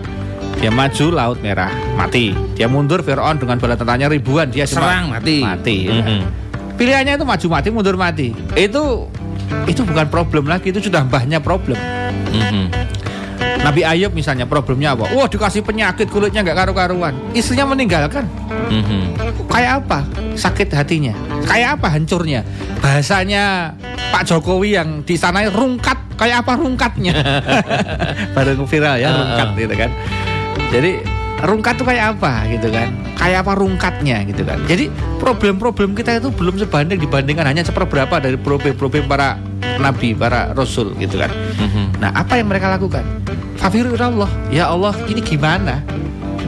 [0.59, 2.31] Dia maju laut merah, mati.
[2.55, 5.37] Dia mundur Firaun dengan bala tentaranya ribuan, dia cuma Serang mati.
[5.41, 5.77] Mati.
[5.85, 5.93] ya.
[5.97, 6.21] Mhm.
[6.73, 8.29] Pilihannya itu maju mati, mundur mati.
[8.53, 9.09] Itu
[9.65, 11.79] itu bukan problem lagi, itu sudah mbahnya problem.
[12.31, 12.65] Mhm.
[13.63, 15.07] Nabi Ayub misalnya problemnya apa?
[15.15, 18.27] Wah dikasih penyakit kulitnya nggak karu-karuan, istrinya meninggalkan.
[18.71, 19.19] Mhm.
[19.47, 19.99] Kayak apa
[20.35, 21.15] sakit hatinya?
[21.47, 22.43] Kayak apa hancurnya?
[22.79, 23.75] Bahasanya
[24.11, 27.15] Pak Jokowi yang di sana rungkat, kayak apa rungkatnya?
[28.35, 29.59] Baru viral ya Ah, rungkat ah.
[29.59, 29.91] gitu kan.
[30.73, 31.05] Jadi
[31.45, 32.89] rungkat tuh kayak apa gitu kan?
[33.21, 34.59] Kayak apa rungkatnya gitu kan?
[34.65, 34.89] Jadi
[35.21, 39.37] problem-problem kita itu belum sebanding dibandingkan hanya seperberapa dari problem-problem para
[39.77, 41.31] nabi, para rasul gitu kan.
[41.61, 42.01] Mhm.
[42.01, 43.05] Nah, apa yang mereka lakukan?
[43.61, 44.31] Fafiru Allah.
[44.51, 45.85] Ya Allah, ini gimana?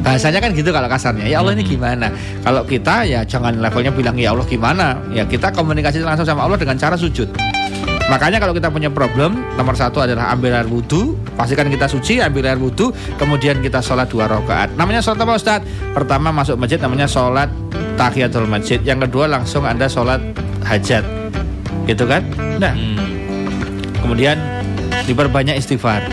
[0.05, 1.25] Bahasanya kan gitu kalau kasarnya.
[1.25, 2.13] Ya Allah ini gimana?
[2.45, 5.01] Kalau kita ya jangan levelnya bilang ya Allah gimana?
[5.09, 7.33] Ya kita komunikasi langsung sama Allah dengan cara sujud.
[8.05, 12.53] Makanya kalau kita punya problem, nomor satu adalah ambil air wudhu, pastikan kita suci, ambil
[12.53, 14.77] air wudhu, kemudian kita sholat dua rakaat.
[14.77, 15.61] Namanya sholat apa Ustaz?
[15.97, 17.49] Pertama masuk masjid namanya sholat
[17.97, 18.77] tahiyatul masjid.
[18.85, 20.21] Yang kedua langsung anda sholat
[20.69, 21.05] hajat,
[21.89, 22.29] gitu kan?
[22.61, 23.01] Nah, Hmm.
[24.05, 24.37] Kemudian
[25.09, 26.05] diperbanyak istighfar.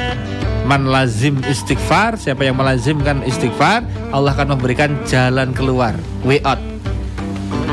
[0.64, 3.84] Man lazim istighfar, siapa yang melazimkan istighfar,
[4.16, 5.92] Allah akan memberikan jalan keluar,
[6.24, 6.56] way out.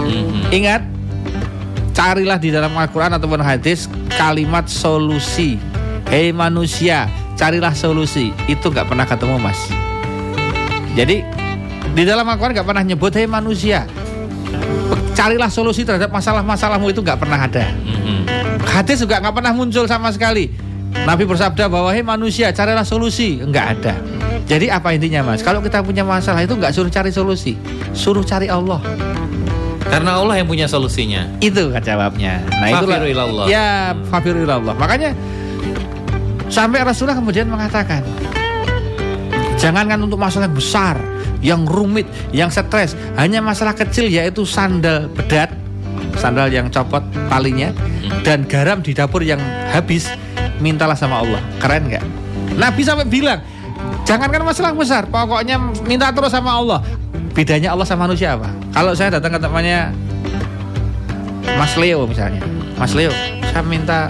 [0.02, 0.50] Mhm.
[0.50, 0.83] Ingat,
[1.99, 5.59] carilah di dalam Al-Quran ataupun hadis kalimat solusi.
[6.07, 8.31] Hei manusia, carilah solusi.
[8.47, 9.59] Itu nggak pernah ketemu mas.
[10.95, 11.27] Jadi
[11.99, 13.83] di dalam Al-Quran nggak pernah nyebut hei manusia.
[15.19, 17.67] Carilah solusi terhadap masalah-masalahmu itu nggak pernah ada.
[17.67, 18.63] Mhm.
[18.63, 20.55] Hadis juga nggak pernah muncul sama sekali.
[21.03, 23.99] Nabi bersabda bahwa hei manusia carilah solusi, nggak ada.
[24.47, 25.43] Jadi apa intinya mas?
[25.43, 27.59] Kalau kita punya masalah itu nggak suruh cari solusi,
[27.91, 28.79] suruh cari Allah.
[29.88, 31.24] Karena Allah yang punya solusinya.
[31.40, 32.44] Itu kan jawabnya.
[32.61, 32.85] Nah.
[32.85, 33.46] Fafiru ilallah.
[33.48, 34.77] Ya fafiru ilallah.
[34.77, 35.16] Makanya
[36.48, 38.01] Sampai Rasulullah kemudian mengatakan,
[39.61, 40.96] jangankan untuk masalah yang besar,
[41.44, 45.53] yang rumit, yang stres, hanya masalah kecil yaitu sandal bedat,
[46.16, 47.68] sandal yang copot talinya,
[48.24, 49.38] dan garam di dapur yang
[49.77, 50.09] habis,
[50.57, 51.40] mintalah sama Allah.
[51.61, 52.05] Keren nggak?
[52.57, 53.44] Nabi sampai bilang,
[54.09, 56.81] jangankan masalah besar, pokoknya minta terus sama Allah.
[57.37, 58.48] Bedanya Allah sama manusia apa?
[58.72, 59.90] Kalau saya datang ke temannya
[61.59, 62.42] Mas Leo misalnya,
[62.78, 63.11] Mas Leo,
[63.50, 64.07] saya minta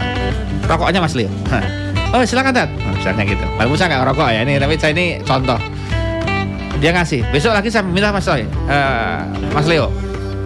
[0.69, 1.31] rokoknya Mas Leo.
[2.09, 2.69] Oh silakan Tat.
[2.73, 3.45] Nah, misalnya gitu.
[3.57, 5.59] Walaupun saya nggak ngerokok ya ini, tapi saya ini contoh.
[6.79, 7.21] Dia ngasih.
[7.35, 9.21] Besok lagi saya minta Mas Leo, eh,
[9.53, 9.87] Mas Leo.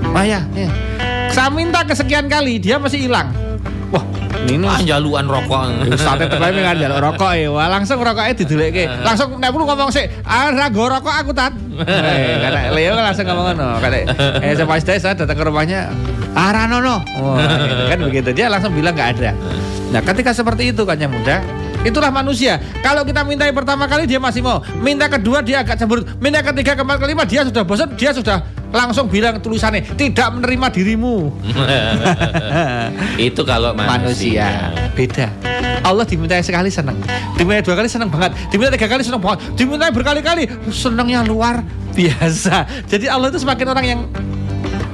[0.03, 0.69] Oh ya, ya.
[1.31, 3.31] Saya minta kesekian kali, dia masih hilang.
[3.93, 4.05] Wah,
[4.49, 5.87] ini Wah, jaluan rokok.
[6.01, 7.49] Sate terbaik nggak ada rokok ya.
[7.53, 8.85] Wah, langsung rokoknya dideleke.
[9.05, 13.05] Langsung nek perlu ngomong sih, "Ah, ra go rokok aku tat." Eh, kata Leo kan
[13.09, 13.69] langsung ngomong ngono.
[13.81, 13.97] Kata
[14.45, 15.89] eh saya pas saya datang ke rumahnya,
[16.37, 18.29] "Ah, ra nono." Wah, gitu kan begitu.
[18.37, 19.31] Dia langsung bilang nggak ada.
[19.93, 21.41] Nah, ketika seperti itu kan yang muda,
[21.83, 22.63] Itulah manusia.
[22.79, 26.39] Kalau kita minta yang pertama kali dia masih mau, minta kedua dia agak cemberut, minta
[26.39, 28.39] ketiga keempat kelima dia sudah bosan, dia sudah
[28.71, 31.35] langsung bilang tulisannya tidak menerima dirimu.
[33.31, 34.71] Itu kalau manusia.
[34.95, 35.29] Beda.
[35.83, 36.95] Allah diminta sekali senang,
[37.35, 42.87] diminta dua kali senang banget, diminta tiga kali senang banget, diminta berkali-kali senangnya luar biasa.
[42.87, 44.01] Jadi Allah itu semakin orang yang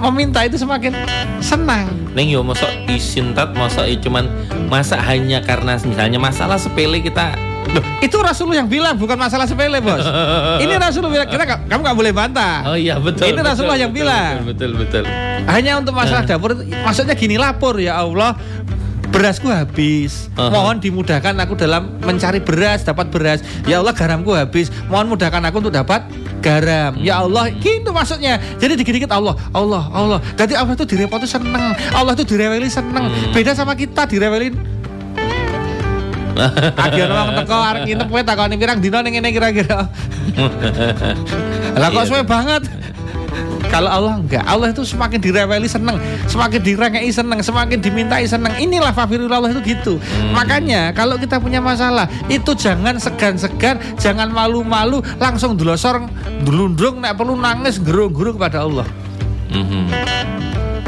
[0.00, 0.94] meminta itu semakin
[1.38, 1.90] senang.
[2.14, 4.26] Neng yo masa isin tat masa i cuman
[4.66, 7.34] masa hanya karena misalnya masalah sepele kita
[7.68, 10.00] Loh, itu Rasulullah yang bilang bukan masalah sepele bos.
[10.64, 12.64] Ini Rasulullah bilang kita kamu nggak boleh bantah.
[12.64, 13.28] Oh iya betul.
[13.28, 14.32] Ini betul, Rasulullah yang betul, bilang.
[14.48, 15.04] Betul betul.
[15.04, 15.44] betul.
[15.52, 16.28] Hanya untuk masalah Eh.
[16.32, 18.40] dapur, maksudnya gini lapor ya Allah.
[19.08, 20.48] Berasku habis, Uh-huh.
[20.48, 23.40] mohon dimudahkan aku dalam mencari beras, dapat beras.
[23.64, 26.04] Ya Allah garamku habis, mohon mudahkan aku untuk dapat
[26.40, 26.96] garam.
[27.02, 28.38] Ya Allah, gitu maksudnya.
[28.56, 30.18] Jadi dikit-dikit Allah, Allah, Allah.
[30.38, 33.10] Jadi Allah itu direpot itu seneng, Allah itu direweli seneng.
[33.10, 33.34] Hmm.
[33.34, 34.78] Beda sama kita direwelin.
[36.78, 39.90] Akhirnya orang teko arek nginep kowe takoni pirang dino ning ngene kira-kira.
[41.80, 42.62] Lah kok suwe banget.
[43.68, 48.52] Kalau Allah enggak, Allah itu semakin direweli seneng, semakin direngei seneng, semakin dimintai seneng.
[48.56, 49.94] Inilah fafirul Allah itu gitu.
[50.32, 56.08] Makanya kalau kita punya masalah, itu jangan segan-segan, jangan malu-malu, langsung dulosor,
[56.42, 58.88] dulundrung, nek perlu nangis, gerung-gerung kepada Allah.
[59.52, 59.92] Mhm.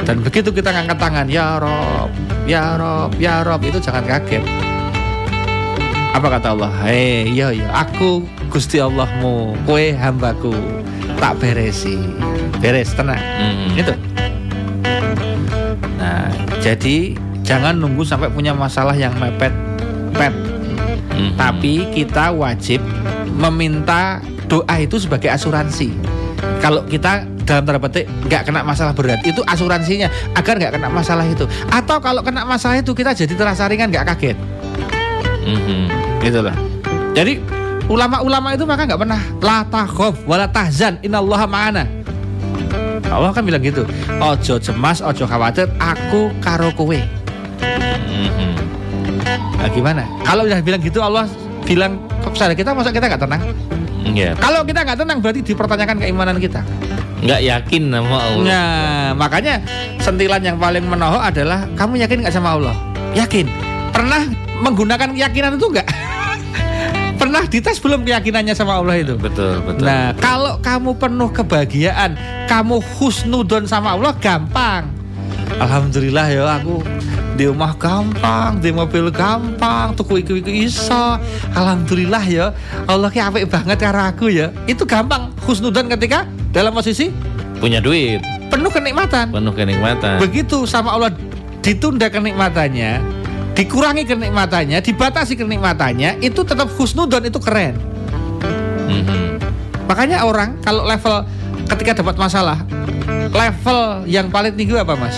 [0.00, 2.10] Dan begitu kita ngangkat tangan, ya Rob,
[2.48, 4.69] ya Rob, ya Rob, itu jangan kaget.
[6.20, 6.68] Apa kata Allah?
[6.84, 10.52] Hei, iya iya, aku Gusti Allahmu, kue hambaku,
[11.16, 11.96] tak beresi,
[12.60, 13.16] beres tenang.
[13.16, 13.80] Mhm.
[13.80, 13.94] Itu.
[15.96, 16.28] Nah,
[16.60, 19.48] jadi jangan nunggu sampai punya masalah yang mepet,
[20.12, 20.36] pet.
[21.16, 21.40] Mhm.
[21.40, 22.84] Tapi kita wajib
[23.32, 25.88] meminta doa itu sebagai asuransi.
[26.60, 31.24] Kalau kita dalam tanda petik nggak kena masalah berat, itu asuransinya agar nggak kena masalah
[31.24, 31.48] itu.
[31.72, 34.36] Atau kalau kena masalah itu kita jadi terasa ringan nggak kaget,
[35.56, 35.80] Mhm.
[36.22, 36.54] gitu loh.
[37.16, 37.42] Jadi
[37.90, 41.84] ulama-ulama itu maka nggak pernah la takhaf wala tahzan innallaha ma'ana.
[43.10, 43.82] Allah kan bilang gitu.
[44.22, 46.94] Ojo cemas, ojo khawatir, aku karo kowe.
[46.94, 48.50] Mhm.
[49.58, 50.06] Nah, gimana?
[50.22, 51.26] Kalau udah bilang gitu Allah
[51.66, 53.42] bilang kepada kita masa kita nggak tenang?
[54.06, 54.32] Iya.
[54.38, 56.62] Kalau kita nggak tenang berarti dipertanyakan keimanan kita.
[57.20, 58.44] Nggak yakin sama Allah.
[58.48, 59.60] Nah, makanya
[60.00, 62.74] sentilan yang paling menohok adalah kamu yakin nggak sama Allah?
[63.12, 63.69] Yakin.
[63.90, 64.22] Pernah
[64.62, 65.88] menggunakan keyakinan itu nggak?
[67.20, 69.14] Pernah dites belum keyakinannya sama Allah itu?
[69.20, 69.84] Betul betul.
[69.84, 72.16] Nah, kalau kamu penuh kebahagiaan,
[72.48, 74.88] kamu husnudon sama Allah gampang.
[75.60, 76.80] Alhamdulillah ya aku
[77.36, 81.20] di rumah gampang, di mobil gampang, tuku iku iku iso.
[81.52, 82.56] Alhamdulillah ya.
[82.88, 84.52] Allah ki apik banget karo aku ya.
[84.64, 87.12] Itu gampang husnudon ketika dalam posisi
[87.60, 89.28] punya duit, penuh kenikmatan.
[89.28, 90.16] penuh kenikmatan.
[90.16, 91.12] Begitu sama Allah
[91.60, 93.19] ditunda kenikmatannya,
[93.54, 97.76] dikurangi kenikmatannya, dibatasi kenikmatannya, itu tetap husnudon itu keren.
[98.86, 99.40] Mhm.
[99.86, 101.26] Makanya orang kalau level
[101.66, 102.62] ketika dapat masalah,
[103.34, 105.16] level yang paling tinggi apa mas?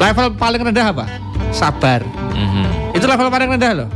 [0.00, 1.04] Level paling rendah apa?
[1.52, 2.02] Sabar.
[2.32, 2.96] Mhm.
[2.96, 3.88] Itu level paling rendah loh.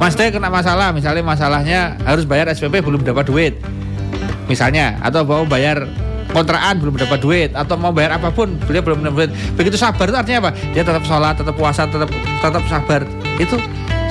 [0.00, 3.54] Mas Teh kena masalah, misalnya masalahnya harus bayar SPP belum dapat duit,
[4.50, 5.86] misalnya, atau mau bayar
[6.32, 9.32] kontrakan belum dapat duit, atau mau bayar apa pun beliau belum dapat duit.
[9.54, 10.50] Begitu sabar itu artinya apa?
[10.72, 13.00] Dia tetap sholat, tetap puasa, tetap tetap sabar.
[13.38, 13.56] Itu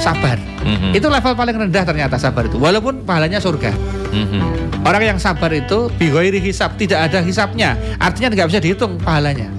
[0.02, 0.38] sabar.
[0.62, 0.98] Mhm.
[0.98, 3.74] Itu level paling rendah ternyata sabar itu, walaupun pahalanya surga.
[4.14, 4.42] Mhm.
[4.82, 7.78] Orang yang sabar itu bigoiri hisap, tidak ada hisapnya.
[8.02, 9.50] Artinya nggak bisa dihitung pahalanya.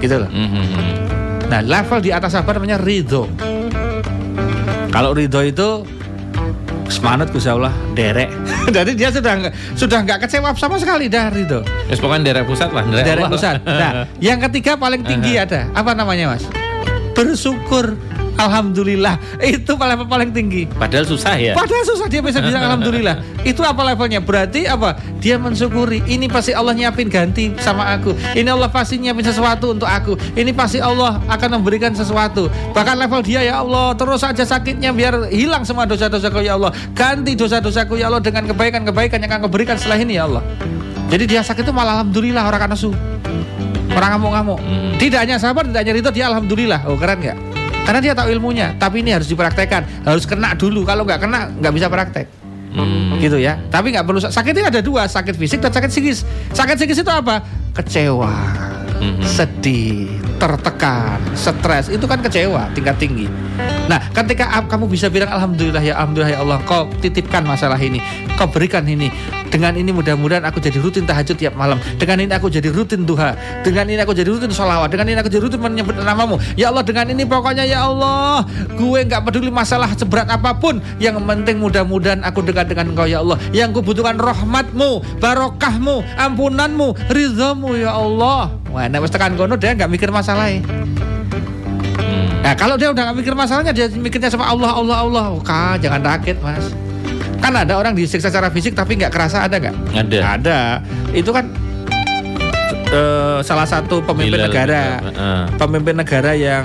[0.00, 0.30] Gitu loh.
[0.32, 1.48] Mhm.
[1.48, 3.28] Nah, level di atas sabar namanya ridho.
[4.88, 5.68] Kalau ridho itu
[6.88, 8.30] semangat Gusti Allah derek.
[8.76, 11.64] Jadi dia sudah sudah nggak kecewa sama sekali dah ridho.
[11.88, 13.32] Terus pokoknya daerah pusat lah, Derek Allah.
[13.32, 13.54] pusat.
[13.64, 13.92] Nah,
[14.32, 16.44] yang ketiga paling tinggi ada apa namanya Mas?
[17.14, 17.94] Bersyukur.
[18.34, 19.16] Alhamdulillah.
[19.38, 20.66] Itu level paling tinggi.
[20.66, 21.52] Padahal susah ya.
[21.54, 23.22] Padahal susah dia bisa bilang alhamdulillah.
[23.46, 24.18] Itu apa levelnya?
[24.18, 24.98] Berarti apa?
[25.22, 26.02] Dia mensyukuri.
[26.04, 28.16] Ini pasti Allah nyiapin ganti sama aku.
[28.34, 30.18] Ini Allah pasti nyiapin sesuatu untuk aku.
[30.34, 32.50] Ini pasti Allah akan memberikan sesuatu.
[32.74, 36.74] Bahkan level dia ya Allah, terus aja sakitnya biar hilang semua dosa-dosaku ya Allah.
[36.92, 40.42] Ganti dosa-dosaku ya Allah dengan kebaikan-kebaikan yang akan kau berikan setelah ini ya Allah.
[41.08, 42.90] Jadi dia sakit itu malah alhamdulillah orang su.
[43.94, 44.58] Orang ngamuk-ngamuk.
[44.58, 44.92] Hmm.
[44.98, 46.82] Tidak hanya sabar, tidak hanya itu dia alhamdulillah.
[46.90, 47.53] Oh keren nggak?
[47.84, 48.72] Karena dia tahu ilmunya.
[48.80, 50.82] Tapi ini harus dipraktekkan, harus kena dulu.
[50.88, 52.26] Kalau nggak kena, nggak bisa praktek.
[52.74, 53.14] Hmm.
[53.22, 53.60] Gitu ya.
[53.70, 56.26] Tapi nggak perlu sakitnya ada dua, sakit fisik dan sakit psikis.
[56.50, 57.44] Sakit psikis itu apa?
[57.76, 58.32] Kecewa,
[59.04, 59.22] Mhm.
[59.24, 60.08] sedih,
[60.40, 61.92] tertekan, stres.
[61.92, 63.28] Itu kan kecewa tingkat tinggi.
[63.84, 68.00] Nah, ketika kamu bisa bilang alhamdulillah ya alhamdulillah ya Allah, kau titipkan masalah ini,
[68.40, 69.12] kau berikan ini.
[69.54, 71.78] Dengan ini mudah-mudahan aku jadi rutin tahajud tiap malam.
[71.94, 73.38] Dengan ini aku jadi rutin duha.
[73.62, 74.90] Dengan ini aku jadi rutin sholawat.
[74.90, 76.42] Dengan ini aku jadi rutin menyebut namamu.
[76.58, 78.42] Ya Allah, dengan ini pokoknya ya Allah,
[78.74, 80.82] gue nggak peduli masalah seberat apa pun.
[80.98, 83.38] Yang penting mudah-mudahan aku dekat dengan Engkau ya Allah.
[83.54, 88.63] Yang kubutuhkan rahmatmu, barokahmu, ampunanmu, ridhamu ya Allah.
[88.74, 90.66] Wah, nek wis tekan kono dia nggak mikir masalahnya.
[91.94, 92.42] Hmm.
[92.42, 95.78] Nah kalau dia udah gak mikir masalahnya dia mikirnya sama Allah Allah Allah oh, kak
[95.78, 96.74] jangan rakit mas
[97.44, 100.18] kan ada orang disiksa secara fisik tapi nggak kerasa ada nggak Ada.
[100.40, 100.58] ada
[101.12, 101.44] itu kan
[102.88, 105.40] eh, salah satu pemimpin Bilal negara heeh.
[105.60, 106.64] pemimpin negara yang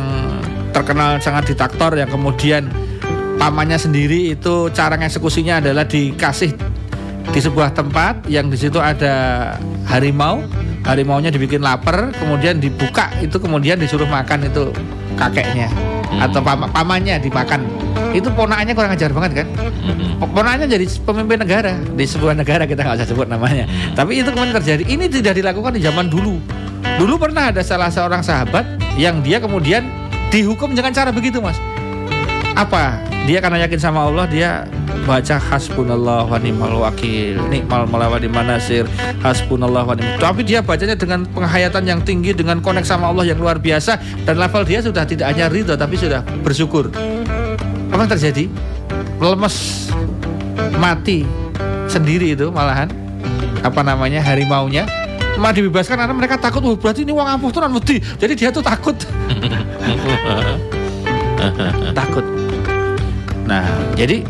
[0.71, 2.71] terkenal sangat diktator yang kemudian
[3.35, 6.55] pamannya sendiri itu cara eksekusinya adalah dikasih
[7.29, 10.47] di sebuah tempat yang di situ ada harimau
[10.89, 14.73] harimaunya dibikin lapar kemudian dibuka itu kemudian disuruh makan itu
[15.15, 15.69] kakeknya
[16.09, 16.25] Hmm.
[16.25, 17.69] atau pam- pamannya dimakan
[18.11, 19.47] itu ponakannya kurang ajar banget kan
[19.79, 20.19] Mhm.
[20.19, 23.63] Ponakannya jadi pemimpin negara di sebuah negara kita nggak usah sebut namanya.
[23.93, 24.83] Tapi itu kemudian terjadi.
[24.83, 26.37] Ini tidak dilakukan di zaman dulu.
[26.99, 29.87] Dulu pernah ada salah seorang sahabat yang dia kemudian
[30.27, 31.55] dihukum dengan cara begitu, mas.
[32.59, 32.99] Apa?
[33.23, 34.67] Dia karena yakin sama Allah, dia
[35.07, 38.83] baca hasbunallah wa ni'mal wakil, nikmal maula wa ni'man nasir,
[39.23, 40.19] hasbunallah wa ni'mal.
[40.19, 43.95] Tapi dia bacanya dengan penghayatan yang tinggi, dengan konek sama Allah yang luar biasa
[44.27, 46.91] dan level dia sudah tidak hanya ridho tapi sudah bersyukur.
[47.95, 48.51] Apa yang terjadi?
[49.23, 49.87] Lemes,
[50.75, 51.23] mati.
[51.87, 52.91] Sendiri itu malahan.
[53.63, 54.19] Apa namanya?
[54.19, 54.83] Harimaunya.
[55.39, 57.63] Malah dibebaskan karena mereka takut oh, berarti ini uang ampuh tuh
[58.19, 58.99] jadi dia tuh takut.
[61.95, 62.38] Takut
[63.49, 63.65] nah
[63.97, 64.21] jadi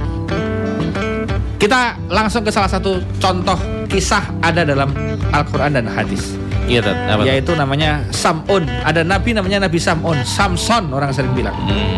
[1.59, 3.59] kita langsung ke salah satu contoh
[3.91, 4.95] kisah ada dalam
[5.35, 6.85] Al-Quran dan hadis Iya.
[6.85, 7.25] Apa?
[7.25, 11.97] yaitu namanya Sam'un ada nabi namanya Nabi Sam'un Samson orang sering bilang Hmm.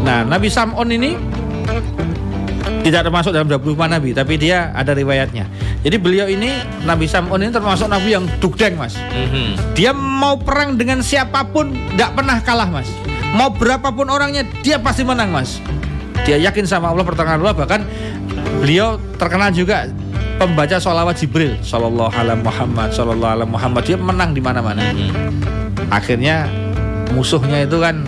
[0.00, 1.12] Nah, Nabi Sam'un ini
[2.80, 5.44] tidak termasuk dalam 25 nabi, tapi dia ada riwayatnya.
[5.84, 6.56] Jadi beliau ini
[6.88, 8.96] Nabi Sam'un ini termasuk nabi yang dugdeng, Mas.
[8.96, 9.76] Mhm.
[9.76, 12.88] Dia mau perang dengan siapa pun tidak pernah kalah, Mas.
[13.36, 15.60] Mau berapapun orangnya dia pasti menang, Mas.
[16.30, 17.82] Dia yakin sama Allah pertengahan Allah bahkan
[18.62, 19.90] beliau terkenal juga
[20.38, 21.58] pembaca sholawat Jibril.
[21.58, 23.82] Sallallahu alaihi Muhammad Sallallahu alaihi Muhammad.
[23.82, 24.94] Dia menang di mana-mana.
[24.94, 25.10] Mhm.
[25.90, 26.46] akhirnya
[27.10, 28.06] musuhnya itu kan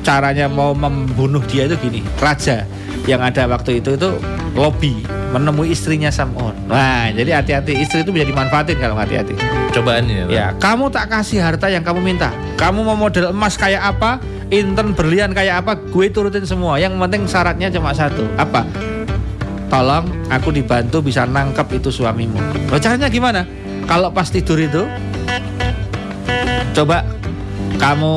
[0.00, 2.00] caranya mau membunuh dia itu gini.
[2.16, 2.64] Raja
[3.04, 4.16] yang ada waktu itu itu
[4.56, 7.84] lobby menemui istrinya Sam'un nah jadi hati-hati.
[7.84, 9.36] Istri itu bisa dimanfaatin kalau hati-hati.
[9.76, 10.24] Cobaan ini.
[10.24, 10.32] Tat.
[10.32, 12.32] ya kamu tak kasih harta yang kamu minta.
[12.56, 16.80] Kamu mau model emas kayak apa intern berlian kayak apa gue turutin semua.
[16.80, 18.24] Yang penting syaratnya cuma satu.
[18.40, 18.64] Apa?
[19.68, 22.40] Tolong aku dibantu bisa nangkep itu suamimu.
[22.72, 23.44] Loh, caranya gimana?
[23.84, 24.84] Kalau pas tidur itu
[26.72, 27.04] coba
[27.76, 28.14] kamu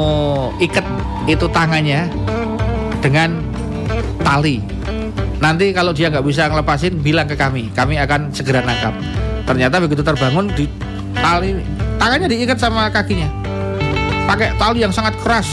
[0.63, 0.86] ikat
[1.28, 2.08] itu tangannya
[3.04, 3.44] dengan
[4.24, 4.63] tali.
[5.41, 7.67] Nanti kalau dia nggak bisa ngelepasin bilang ke kami.
[7.76, 8.96] Kami akan segera nangkap.
[9.44, 10.72] Ternyata begitu terbangun di
[11.20, 11.60] tali
[12.00, 13.28] tangannya diikat sama kakinya.
[14.24, 15.50] Pakai tali yang sangat keras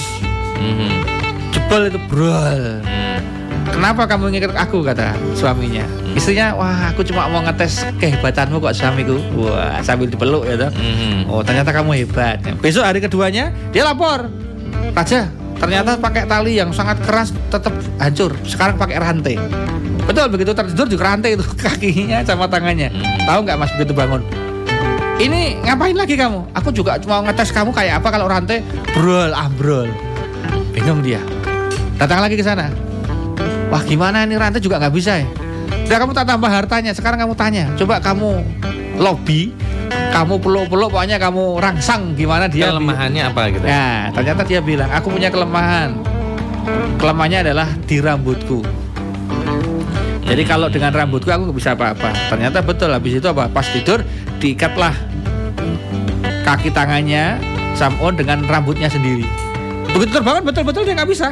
[1.49, 3.21] Jebol itu brol Hmm.
[3.69, 5.85] kenapa kamu ngikat aku kata suaminya
[6.17, 10.71] istrinya wah aku cuma mau ngetes kehebatanmu kok suamiku wah sambil dipeluk ya toh.
[10.73, 11.29] Mhm.
[11.29, 12.41] Oh ternyata kamu hebat.
[12.59, 14.27] Besok hari keduanya dia lapor.
[14.97, 18.33] Raja, ternyata pakai tali yang sangat keras tetap hancur.
[18.43, 19.37] Sekarang pakai rantai.
[20.09, 22.89] Betul begitu tertidur juga rantai itu kakinya sama tangannya.
[23.29, 24.25] Tahu nggak mas begitu bangun?
[25.19, 26.57] Ini ngapain lagi kamu?
[26.57, 28.65] Aku juga cuma ngetes kamu kayak apa kalau rantai
[28.97, 29.91] brol ambrol.
[30.73, 31.21] Bingung dia.
[31.99, 32.71] Datang lagi ke sana.
[33.69, 35.29] Wah gimana ini rantai juga nggak bisa ya?
[35.89, 36.93] Udah kamu tak tambah hartanya.
[36.93, 37.65] Sekarang kamu tanya.
[37.77, 38.45] Coba kamu
[39.01, 39.53] lobby,
[40.13, 42.73] kamu peluk-peluk, pokoknya kamu rangsang gimana dia.
[42.73, 43.65] Kelemahannya apa gitu?
[43.65, 45.95] Nah, ternyata dia bilang, aku punya kelemahan.
[46.99, 48.61] Kelemahannya adalah di rambutku.
[50.29, 52.13] Jadi kalau dengan rambutku aku nggak bisa apa-apa.
[52.29, 53.49] Ternyata betul habis itu apa?
[53.49, 54.05] Pas tidur
[54.37, 54.93] diikatlah
[56.45, 57.41] kaki tangannya
[57.73, 59.25] Sam'un dengan rambutnya sendiri.
[59.95, 61.29] Begitu terbangun betul-betul dia nggak bisa.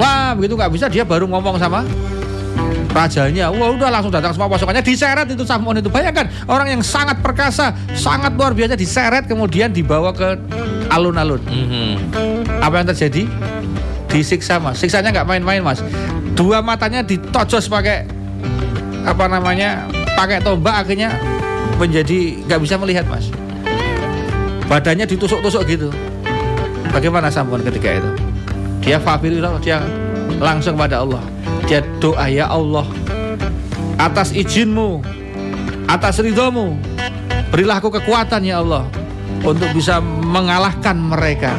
[0.00, 1.84] Wah, begitu nggak bisa dia baru ngomong sama
[2.90, 3.52] rajanya.
[3.54, 5.88] Wah, udah langsung datang semua pasukannya diseret itu Sam'un itu.
[5.92, 10.36] Bayangkan orang yang sangat perkasa, sangat luar biasa diseret kemudian dibawa ke
[10.90, 11.40] alun-alun.
[11.46, 11.90] Mhm.
[12.60, 13.24] Apa yang terjadi?
[14.10, 14.82] Disiksa mas.
[14.82, 15.78] Siksanya nggak main-main mas.
[16.34, 18.10] Dua matanya ditojos pakai
[19.06, 19.86] apa namanya?
[20.18, 21.14] Pakai tombak akhirnya
[21.78, 23.30] menjadi nggak bisa melihat mas.
[24.66, 25.94] Badannya ditusuk-tusuk gitu.
[26.90, 28.10] Bagaimana Sam'un ketika itu?
[28.82, 29.78] Dia fafirullah, dia
[30.42, 31.22] langsung pada Allah.
[31.70, 32.86] Dia doa ya Allah
[34.00, 35.04] atas izinmu,
[35.84, 36.80] atas ridhomu,
[37.52, 38.88] berilah aku kekuatan ya Allah
[39.44, 41.52] untuk bisa mengalahkan mereka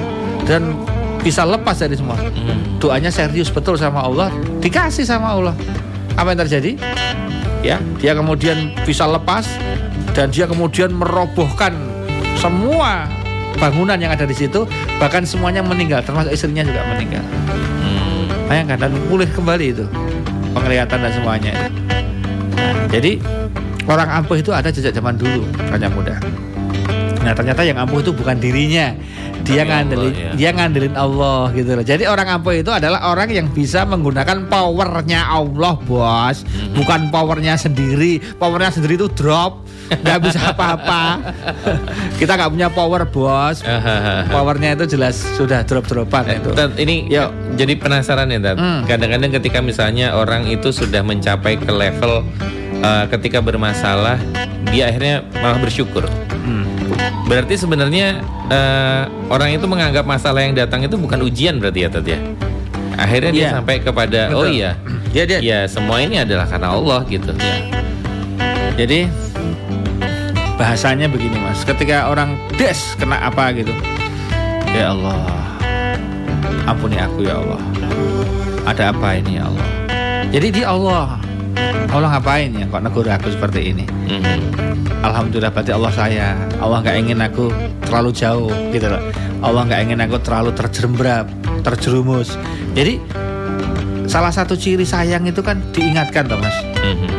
[0.49, 0.73] dan
[1.21, 2.17] bisa lepas dari semua.
[2.17, 2.81] Mhm.
[2.81, 5.53] Doanya serius betul sama Allah, dikasih sama Allah.
[6.17, 6.71] Apa yang terjadi?
[7.61, 9.45] Ya, dia kemudian bisa lepas
[10.17, 11.77] dan dia kemudian merobohkan
[12.41, 13.05] semua
[13.57, 14.63] bangunan yang ada di situ,
[15.01, 17.23] bahkan semuanya meninggal, termasuk istrinya juga meninggal.
[17.81, 18.25] Hmm.
[18.47, 19.85] Bayangkan dan pulih kembali itu
[20.51, 21.53] penglihatan dan semuanya.
[22.55, 23.17] Nah, jadi
[23.87, 26.19] orang ampuh itu ada sejak zaman dulu, hanya muda.
[27.21, 28.97] Nah ternyata yang ampuh itu bukan dirinya,
[29.41, 30.31] dia Tapi ngandelin, Allah, ya.
[30.33, 31.83] dia ngandelin Allah gitu loh.
[31.83, 36.73] Jadi orang ampuh itu adalah orang yang bisa menggunakan powernya Allah, bos, Mhm.
[36.75, 38.17] bukan powernya sendiri.
[38.35, 39.61] Powernya sendiri itu drop,
[39.91, 41.21] nggak bisa apa-apa.
[42.19, 43.61] Kita nggak punya power, bos.
[44.33, 46.49] Powernya itu jelas sudah drop-dropan Eh, itu.
[46.51, 47.29] Tat, ini Yuk.
[47.53, 48.57] jadi penasaran ya Tat.
[48.57, 48.81] Hmm.
[48.83, 52.25] Kadang-kadang ketika misalnya orang itu sudah mencapai ke level
[52.81, 54.17] uh, ketika bermasalah,
[54.69, 56.05] dia akhirnya malah bersyukur.
[56.31, 56.65] Hmm.
[57.25, 58.19] Berarti sebenarnya
[58.51, 62.19] uh, orang itu menganggap masalah yang datang itu bukan ujian berarti ya Tat ya.
[62.99, 63.51] Akhirnya dia Iya.
[63.55, 64.37] sampai kepada Betul.
[64.37, 64.71] oh iya,
[65.11, 67.31] Dia dia ya semua ini adalah karena Allah gitu.
[67.39, 67.55] Ya.
[68.75, 69.07] Jadi
[70.55, 73.73] bahasanya begini mas, ketika orang des kena apa gitu,
[74.71, 75.17] ya Allah,
[76.69, 77.61] ampuni aku ya Allah.
[78.61, 79.67] Ada apa ini ya Allah?
[80.29, 81.17] Jadi di Allah,
[81.91, 83.85] Allah ngapain ya kok negur aku seperti ini?
[84.07, 84.39] Mhm.
[85.01, 86.27] Alhamdulillah berarti Allah saya.
[86.61, 87.49] Allah nggak ingin aku
[87.83, 89.01] terlalu jauh gitu loh.
[89.41, 91.25] Allah nggak ingin aku terlalu terjerembab,
[91.65, 92.37] terjerumus.
[92.77, 93.01] Jadi
[94.05, 96.55] salah satu ciri sayang itu kan diingatkan toh mas.
[96.79, 97.09] Mhm.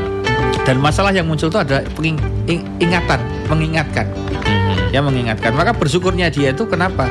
[0.62, 3.18] Dan masalah yang muncul itu ada penging- ing- ingatan,
[3.50, 4.06] mengingatkan.
[4.46, 4.94] Mhm.
[4.94, 5.52] Ya mengingatkan.
[5.52, 7.10] Maka bersyukurnya dia itu kenapa?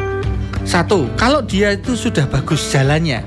[0.63, 3.22] Satu, kalau dia itu sudah bagus jalannya.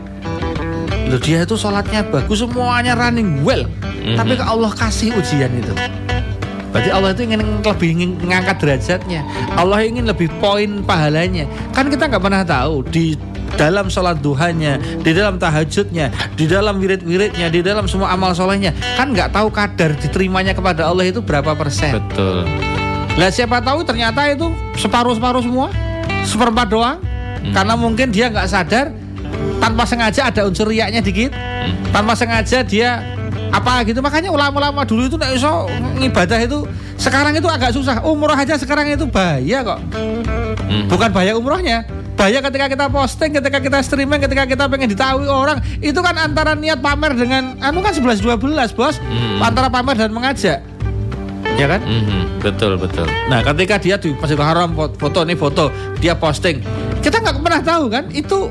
[1.09, 3.69] Loh dia itu sholatnya bagus, semuanya running well.
[4.05, 4.17] Mhm.
[4.17, 5.75] Tapi ke Allah kasih ujian itu.
[6.75, 9.23] Berarti Allah itu ingin lebih ingin mengangkat derajatnya.
[9.55, 11.47] Allah ingin lebih poin pahalanya.
[11.71, 13.15] Kan kita nggak pernah tahu di
[13.55, 19.15] dalam sholat duhanya, di dalam tahajudnya, di dalam wirid-wiridnya, di dalam semua amal solehnya, kan
[19.15, 21.95] nggak tahu kadar diterimanya kepada Allah itu berapa persen.
[21.95, 22.43] Betul.
[23.15, 25.71] Lah siapa tahu ternyata itu separuh-separuh semua,
[26.27, 26.99] seperempat doang.
[26.99, 27.55] Hmm.
[27.55, 28.91] Karena mungkin dia nggak sadar
[29.65, 31.73] tanpa sengaja ada unsur riaknya dikit, Hmm.
[31.89, 33.01] tanpa sengaja dia
[33.49, 34.05] apa gitu.
[34.05, 35.65] Makanya ulama-ulama dulu itu nek iso
[35.97, 38.05] ngibadah itu sekarang itu agak susah.
[38.05, 39.81] Umroh aja sekarang itu bahaya kok.
[39.89, 40.85] Mhm.
[40.85, 41.89] Bukan bahaya umrohnya.
[42.15, 46.55] Bahaya ketika kita posting, ketika kita streaming, ketika kita pengen ditahui orang, itu kan antara
[46.55, 49.01] niat pamer dengan anu kan 11 12, Bos.
[49.01, 49.41] Hmm.
[49.41, 50.61] Antara pamer dan mengajak.
[51.55, 51.81] Ya kan?
[51.81, 52.39] Mhm.
[52.39, 53.09] Betul betul.
[53.27, 55.65] Nah, ketika dia di Masjidil Haram fo- foto nih foto,
[55.99, 56.61] dia posting.
[57.01, 58.51] Kita nggak pernah tahu kan itu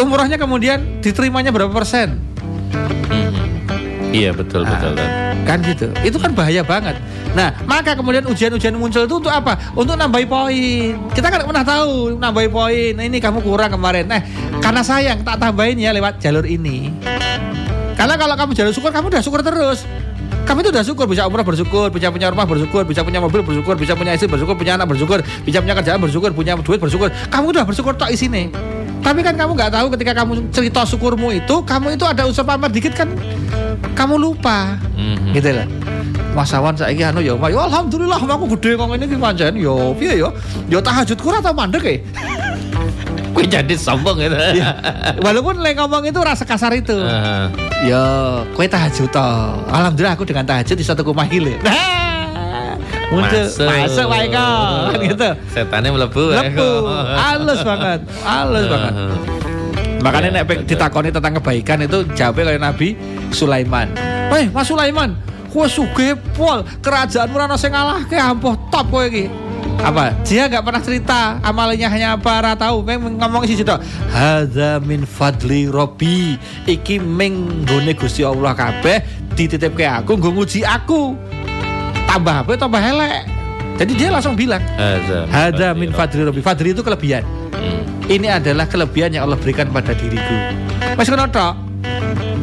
[0.00, 2.18] umrohnya kemudian diterimanya berapa persen.
[2.72, 3.50] Mhm.
[4.10, 4.92] Iya betul Nah, betul.
[4.98, 5.08] Tat.
[5.46, 5.86] Kan gitu.
[6.02, 6.98] Itu kan bahaya banget.
[7.30, 9.54] Nah, maka kemudian ujian-ujian muncul itu untuk apa?
[9.78, 10.98] Untuk nambahi poin.
[11.14, 12.90] Kita kan pernah tahu nambahi poin.
[12.98, 14.10] Nah, ini kamu kurang kemarin.
[14.10, 14.20] Nah,
[14.58, 16.90] karena sayang tak tambahin ya lewat jalur ini.
[17.94, 19.86] Karena kalau kamu jalur syukur, kamu udah syukur terus.
[20.48, 23.78] Kamu itu udah syukur, bisa umrah bersyukur, bisa punya rumah bersyukur, bisa punya mobil bersyukur,
[23.78, 27.12] bisa punya istri bersyukur, punya anak bersyukur, bisa punya kerjaan bersyukur, punya duit bersyukur.
[27.30, 28.50] Kamu udah bersyukur tok sini.
[29.00, 32.68] Tapi kan kamu nggak tahu ketika kamu cerita syukurmu itu, kamu itu ada unsur pamer
[32.68, 33.08] dikit kan,
[33.92, 35.32] kamu lupa Mhm.
[35.32, 35.66] gitu lah
[36.30, 40.14] Mas Awan saiki anu ya, ya alhamdulillah aku gede kok ini ki pancen yo piye
[40.14, 40.30] yo.
[40.70, 41.96] Yo tahajud kurang atau mandek ya?
[43.34, 44.34] Gue jadi sombong gitu.
[44.62, 44.74] Ya,
[45.18, 46.94] Walaupun lek ngomong itu rasa kasar itu.
[46.94, 47.44] Heeh.
[47.90, 48.02] Yo,
[48.54, 49.58] kowe tahajud toh.
[49.70, 51.58] Alhamdulillah aku dengan tahajud di satu rumah gile.
[51.66, 52.09] Nah,
[53.10, 55.28] muncul masuk wae kok kan gitu.
[55.50, 56.22] Setannya melebu.
[56.30, 57.06] wae Lepu, kok.
[57.18, 58.94] halus banget, halus banget.
[60.00, 62.88] Makanya Iya, nek ditakoni tentang kebaikan itu jawabnya kayak Nabi
[63.34, 63.92] Sulaiman.
[64.32, 65.12] Weh, Mas Sulaiman,
[65.52, 69.28] kowe sugih pol, kerajaanmu ora ono sing ngalahke, ampuh top kowe iki.
[69.80, 70.12] Apa?
[70.28, 72.84] Dia nggak pernah cerita amalnya hanya apa ora tahu.
[72.84, 73.80] Memang ngomong sih tok.
[74.12, 76.36] Hadza min fadli Robbi.
[76.68, 79.00] Iki ming nggone Gusti Allah kabeh
[79.32, 81.16] dititipke aku nggo nguji aku.
[82.10, 83.22] Tambah apa tambah elek.
[83.78, 84.60] Jadi dia langsung bilang,
[85.30, 86.42] Hadza min fadli Robbi.
[86.42, 87.22] Fadli itu kelebihan.
[87.54, 87.82] Hmm.
[88.10, 90.34] ini adalah kelebihan yang Allah berikan pada diriku.
[90.98, 91.54] Mas ngono tok.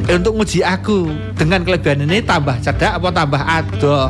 [0.08, 4.08] Eh, untuk nguji aku dengan kelebihan ini tambah cerdak apa tambah adoh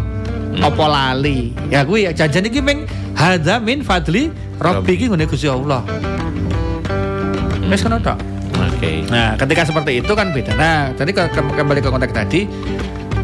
[0.62, 2.86] apa lali ya gue ya janjian iki ming
[3.18, 4.30] hadza min fadli
[4.86, 5.82] iki ngene Gusti Allah
[7.66, 8.18] ngono tok
[8.58, 9.10] Oke.
[9.10, 12.46] nah ketika seperti itu kan beda nah tadi ke- kembali ke konteks tadi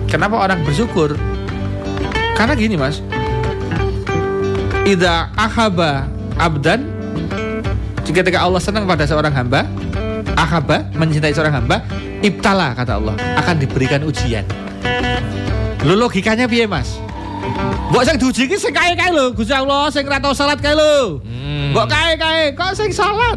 [0.09, 1.13] kenapa orang bersyukur
[2.33, 2.99] karena gini mas
[4.83, 6.83] Ida ahaba abdan
[8.03, 9.63] ketika Allah senang pada seorang hamba
[10.35, 11.79] ahaba mencintai seorang hamba
[12.19, 14.43] ibtala kata Allah akan diberikan ujian
[15.83, 16.95] Lu logikanya piye mas?
[17.91, 21.19] Mbok sing diuji ki sing kae-kae lho, Gusti Allah sing tau salat kae lho.
[21.19, 21.75] Hmm.
[21.75, 23.35] Mbok kae-kae kok sing salat?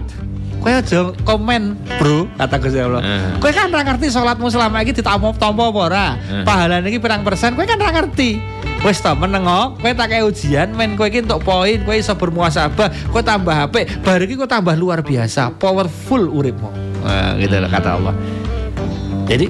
[0.66, 2.98] Kowe aja komen, Bro, kata Gusti Allah.
[3.38, 6.06] Kowe kan ora ngerti salatmu selama iki ditampa-tampa apa ora?
[6.18, 6.42] Eh.
[6.42, 8.42] Pahalane iki pirang persen, kowe kan ora ngerti.
[8.82, 13.14] Wis to menengo, kowe tak kayak ujian, men kowe iki entuk poin, kowe iso bermuasabah,
[13.14, 16.74] kowe tambah HP, bar iki kowe tambah luar biasa, powerful uripmu.
[17.06, 18.14] Nah, gitu loh kata Allah.
[19.30, 19.46] Jadi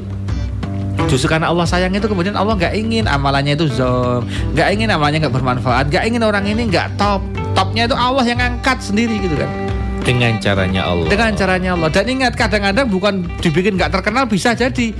[1.08, 5.24] Justru karena Allah sayang itu kemudian Allah nggak ingin amalannya itu zong, nggak ingin amalannya
[5.24, 7.24] nggak bermanfaat, nggak ingin orang ini nggak top.
[7.56, 9.65] Topnya itu Allah yang angkat sendiri gitu kan.
[10.07, 11.09] Dengan caranya Allah.
[11.11, 11.90] Dengan caranya Allah.
[11.90, 14.94] Dan ingat kadang-kadang bukan dibikin nggak terkenal bisa jadi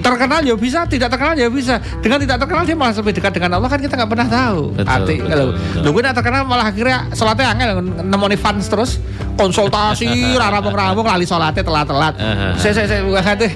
[0.00, 1.76] terkenal ya bisa, tidak terkenal ya bisa.
[2.00, 4.60] Dengan tidak terkenal dia malah lebih dekat dengan Allah kan kita nggak pernah tahu.
[4.72, 5.46] Betul, Arti kalau
[5.84, 7.70] lu gue terkenal malah akhirnya sholatnya angel
[8.08, 8.96] nemoni fans terus
[9.36, 10.08] konsultasi
[10.40, 12.14] rampung-rampung lali sholatnya telat-telat.
[12.56, 13.48] Saya saya saya bukan hati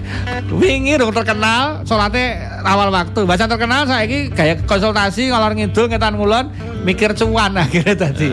[0.53, 3.25] wingi dong terkenal sholatnya awal waktu.
[3.25, 6.53] Baca terkenal saya ini kayak konsultasi ngalor ngidul ngetan ngulon
[6.85, 8.31] mikir cuan akhirnya tadi.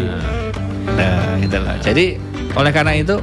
[0.89, 1.77] Nah, gitu lah.
[1.79, 3.17] Jadi oleh karena itu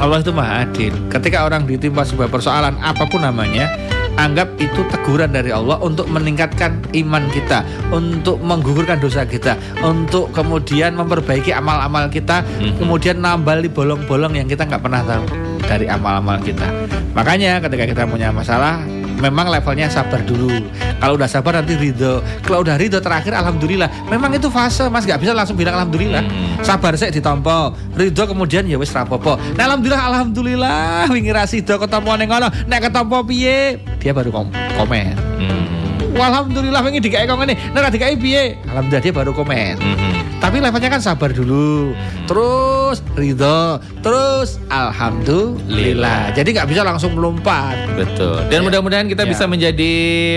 [0.00, 0.92] Allah itu maha adil.
[1.08, 3.70] Ketika orang ditimpa sebuah persoalan apa pun namanya,
[4.18, 7.62] anggap itu teguran dari Allah untuk meningkatkan iman kita,
[7.94, 12.82] untuk menggugurkan dosa kita, untuk kemudian memperbaiki amal-amal kita, Mhm.
[12.82, 15.24] kemudian nambali bolong-bolong yang kita nggak pernah tahu
[15.66, 16.66] dari amal-amal kita.
[17.14, 18.82] Makanya ketika kita punya masalah,
[19.18, 20.50] memang levelnya sabar dulu.
[20.98, 22.20] Kalau udah sabar nanti ridho.
[22.42, 23.88] Kalau udah ridho terakhir alhamdulillah.
[24.08, 26.24] Memang itu fase Mas nggak bisa langsung bilang alhamdulillah.
[26.24, 26.64] Hmm.
[26.64, 27.76] Sabar saya ditompo.
[27.94, 29.36] Ridho kemudian ya wis rapopo.
[29.56, 32.48] Nah alhamdulillah alhamdulillah wingi ra sida ketemu ning ngono.
[32.66, 33.80] Nek ketompo piye?
[34.00, 34.48] Dia baru kom
[34.80, 35.14] komen.
[35.40, 35.73] Hmm.
[36.14, 37.54] Alhamdulillah wingi dikai kok ngene.
[37.74, 38.56] Nek dikai piye?
[38.70, 39.74] Alhamdulillah dia baru komen.
[39.78, 40.12] Mhm.
[40.38, 41.96] Tapi levelnya kan sabar dulu,
[42.28, 46.36] terus ridho, terus alhamdulillah.
[46.36, 47.72] Jadi nggak bisa langsung melompat.
[47.96, 48.44] Betul.
[48.52, 48.64] Dan Ya.
[48.68, 49.30] mudah-mudahan kita Ya.
[49.30, 49.92] bisa menjadi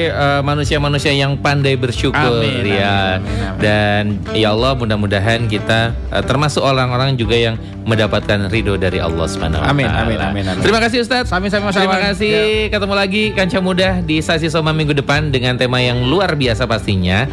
[0.08, 3.20] eh, manusia-manusia yang pandai bersyukur Amin, ya.
[3.20, 3.60] amin, amin, amin.
[3.60, 9.60] Dan ya Allah mudah-mudahan kita eh, termasuk orang-orang juga yang mendapatkan ridho dari Allah Subhanahu
[9.60, 10.64] wa Amin, amin, amin, amin.
[10.64, 11.28] Terima kasih Ustaz.
[11.28, 12.68] Sami-sami Terima kasih.
[12.68, 17.28] Ketemu lagi Kanca Muda di Sasi Soma minggu depan dengan tema yang luar biasa pastinya.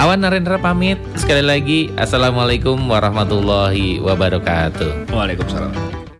[0.00, 0.96] Awan Narendra pamit.
[1.20, 5.12] Sekali lagi Assalamualaikum warahmatullahi wabarakatuh.
[5.12, 6.03] Waalaikumsalam.